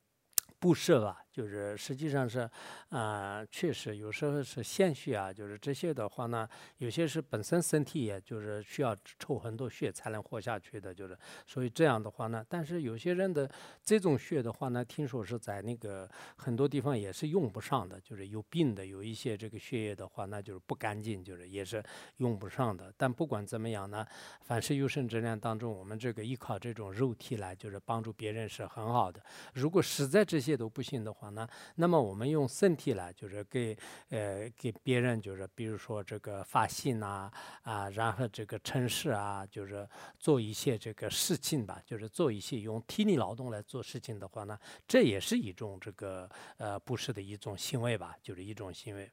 [0.58, 1.21] 布施吧。
[1.32, 2.48] 就是实际上是，
[2.90, 13.50] 啊，确实有时候是献血啊，就是这些的话呢，有些是本身身体也就是需要抽很多血才能活下去的，就是所以这样的话呢，但是有些人的
[13.82, 16.06] 这种血的话呢，听说是在那个
[16.36, 21.82] 很多地方也是用不上的，就是有病的有一些这个血液的话，那就是不干净，就是也是
[22.18, 22.92] 用不上的。
[22.96, 24.06] 但不管怎么样呢，
[24.42, 29.22] 凡是有生之年当中，我们这个依靠这种肉体来就是帮助别人是很好的。
[29.54, 33.76] 如果实在这些都不行的话，呢，那么我们用身体来，就是给
[34.10, 37.30] 呃给别人，就是比如说这个发信呐
[37.62, 49.10] 啊，然后这个城市啊，就是做一些这个事情吧，就是做一些用体力劳动来做事情的话呢，这也是一种这个呃布施的一种行为吧，就是一种行为。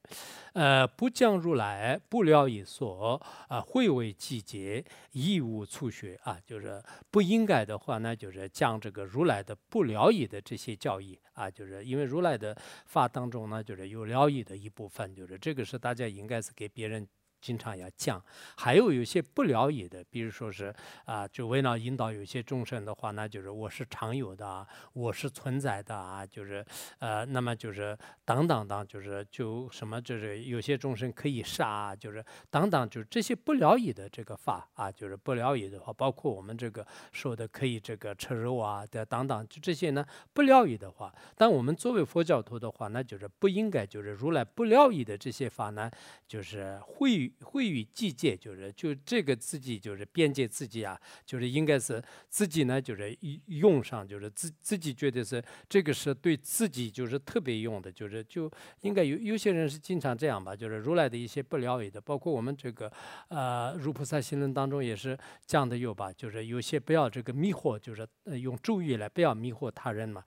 [0.53, 11.98] 呃，不降如来不了以所啊，会为季节义无处学啊，就是不应该的话呢，就是将这个如来的不了以的这些教义啊，就是因为。
[12.03, 17.07] 如来的法当中呢，就是有疗愈的一部分，就是这个是大家应该是给别人。
[17.41, 18.23] 经常要讲，
[18.57, 20.73] 还有有些不了解的，比如说是
[21.05, 26.65] 啊，就为了引导有些众生的话，那就是我是常有的啊，我是存在的啊，就是
[26.99, 45.89] 呃，那么就是等等等，就是就什么就是有些众生可以杀，就是等等，就是这些不了解的这个法啊，就是不了解的话，包括我们这个说的可以这个吃肉啊的等等，就这些呢不了解的话，但我们作为佛教徒的话，那就是不应该就是如来不了解的这些法呢，
[46.27, 47.28] 就是会。
[47.41, 53.15] 会与境界，就是就这个自己就是边界自己啊，就是应该是自己呢，就是
[53.47, 58.51] 用上，就是自自己觉得是这个是对自己就是特别用的，就是就
[58.81, 62.91] 应该有有些人是经常这样吧，就是如来的一些不了解的，包括我们这个
[63.29, 68.07] 呃如菩萨行论当中也是讲的有吧，就是有些不要这个迷惑，就是
[68.39, 70.23] 用咒语来不要迷惑他人嘛。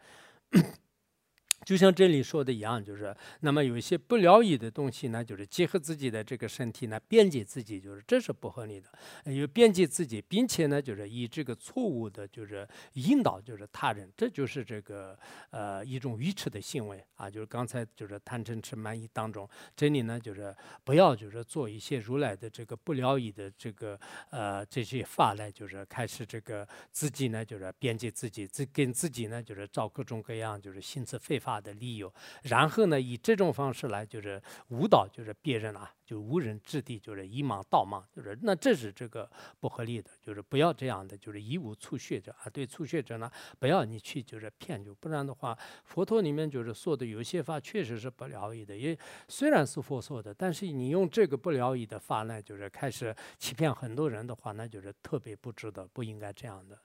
[1.64, 9.32] 就像这里说的一样，就是那么有一些不了解的东西呢，就是结合自己的这个身体呢，辩解自己，就是这是不合理的。
[9.32, 15.16] 有辩解自己，并且呢，就是以这个错误的，就是引导，就是他人，这就是这个
[15.50, 17.30] 呃一种愚痴的行为啊。
[17.30, 20.52] 就是刚才就是贪嗔痴慢疑当中，这里呢就是
[20.82, 23.98] 不要就是做一些如来的这个不了解的这个
[24.30, 31.51] 呃这些法来，就是开始这个自己呢就是辩解自己，自跟自己呢就是造各种各样就是心思非法。
[31.61, 39.30] 的理由，然后呢，以这种方式来就是误导，就是别人啊，就无人之地，就是以盲道盲，就是那这是这个
[39.61, 48.96] 不合理的，就是不要这样的，就是以武促学者啊，对促学者呢，不要你去就是骗，就不然的话，佛陀里面就是说的有些法确实是不了义的，也
[49.28, 56.78] 虽然是佛说的，但是你用这个不了义的法呢，就是开始欺骗很多人的话，那就是特别不值得，不应该这样的，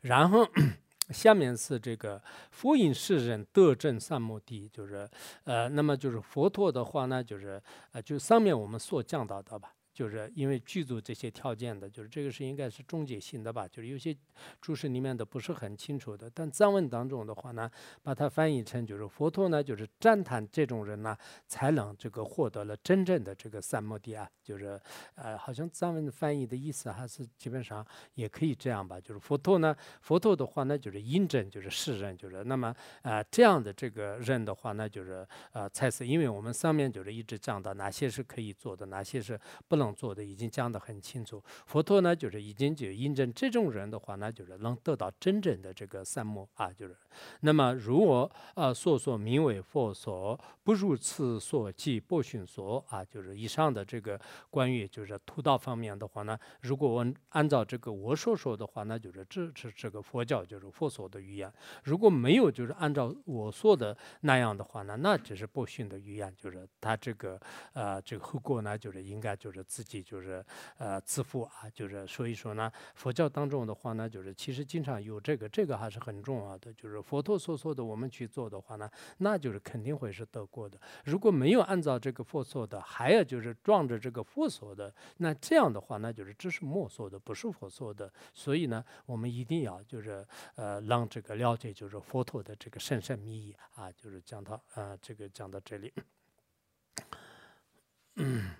[0.00, 0.48] 然后。
[1.12, 5.08] 下面是这个佛影世人得证三摩地，就是
[5.44, 9.74] 呃，那么就是佛陀的话呢，就是呃，就上面我们所讲到的吧。
[9.92, 13.68] 就是因为具足这些条件的，就是这个是应该是终结性的吧？
[13.68, 14.16] 就是有些
[14.60, 17.70] 注释里面的不是很清楚的，但藏文当中的话呢，
[18.02, 21.14] 把它翻译成就是佛陀呢，就是赞叹这种人呢，
[21.46, 24.80] 才能这个获得了真正的这个三摩地啊，就是
[25.14, 28.98] 呃，好像藏文翻译的意思还是基本上也可以这样吧？
[28.98, 39.38] 就是佛陀呢，佛陀的话呢，就是印证，就是世人，就是那么啊这样的这个人的话呢，就是呃，才是因为我们上面就是一直讲到哪些是可以做的，哪些是
[39.68, 39.82] 不能。
[39.94, 46.96] 做的已经讲得很清楚，佛陀呢就是已经就印证这种人的话呢，就是能得到真正的这个三摩啊，就是
[47.40, 54.20] 那么如果呃所说名为佛所，不如此所即不寻所啊，就是以上的这个
[54.50, 61.50] 关于就是图道方面的话呢，如果我按照这个我所说的话，那就是这是这个佛教就是佛所的语言；
[61.84, 67.40] 如果没有就是按照我说的那样的话呢，那只是不逊的语言，就是他这个
[67.72, 69.62] 呃这个后果呢，就是应该就是。
[69.72, 70.44] 自己就是
[70.76, 76.70] 呃自负啊，就是所以说呢，佛教当中的话呢，就是其实经常有这个，这个还是很重要的。
[76.74, 80.78] 就是佛陀所说的，我们去做的话呢，那就是肯定会是得过的。
[81.06, 88.12] 如果没有按照这个佛说的，还要就是撞着这个佛说的，那这样的话，那就是只是莫说的，不是佛说的。
[88.34, 90.22] 所以呢，我们一定要就是
[90.56, 95.90] 呃让这个了解，就是佛陀的这个神圣秘意啊，就是讲到啊这个讲到这里。
[98.16, 98.50] 嗯。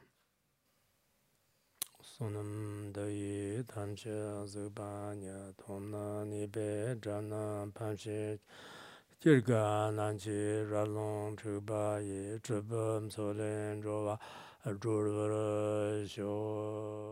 [2.23, 8.39] sunam dayi tamche zubanya tomna nipe jana pamche
[9.21, 14.17] jirga nanchi ralong chubayi chubam solen jowa
[14.65, 17.11] jorvar sho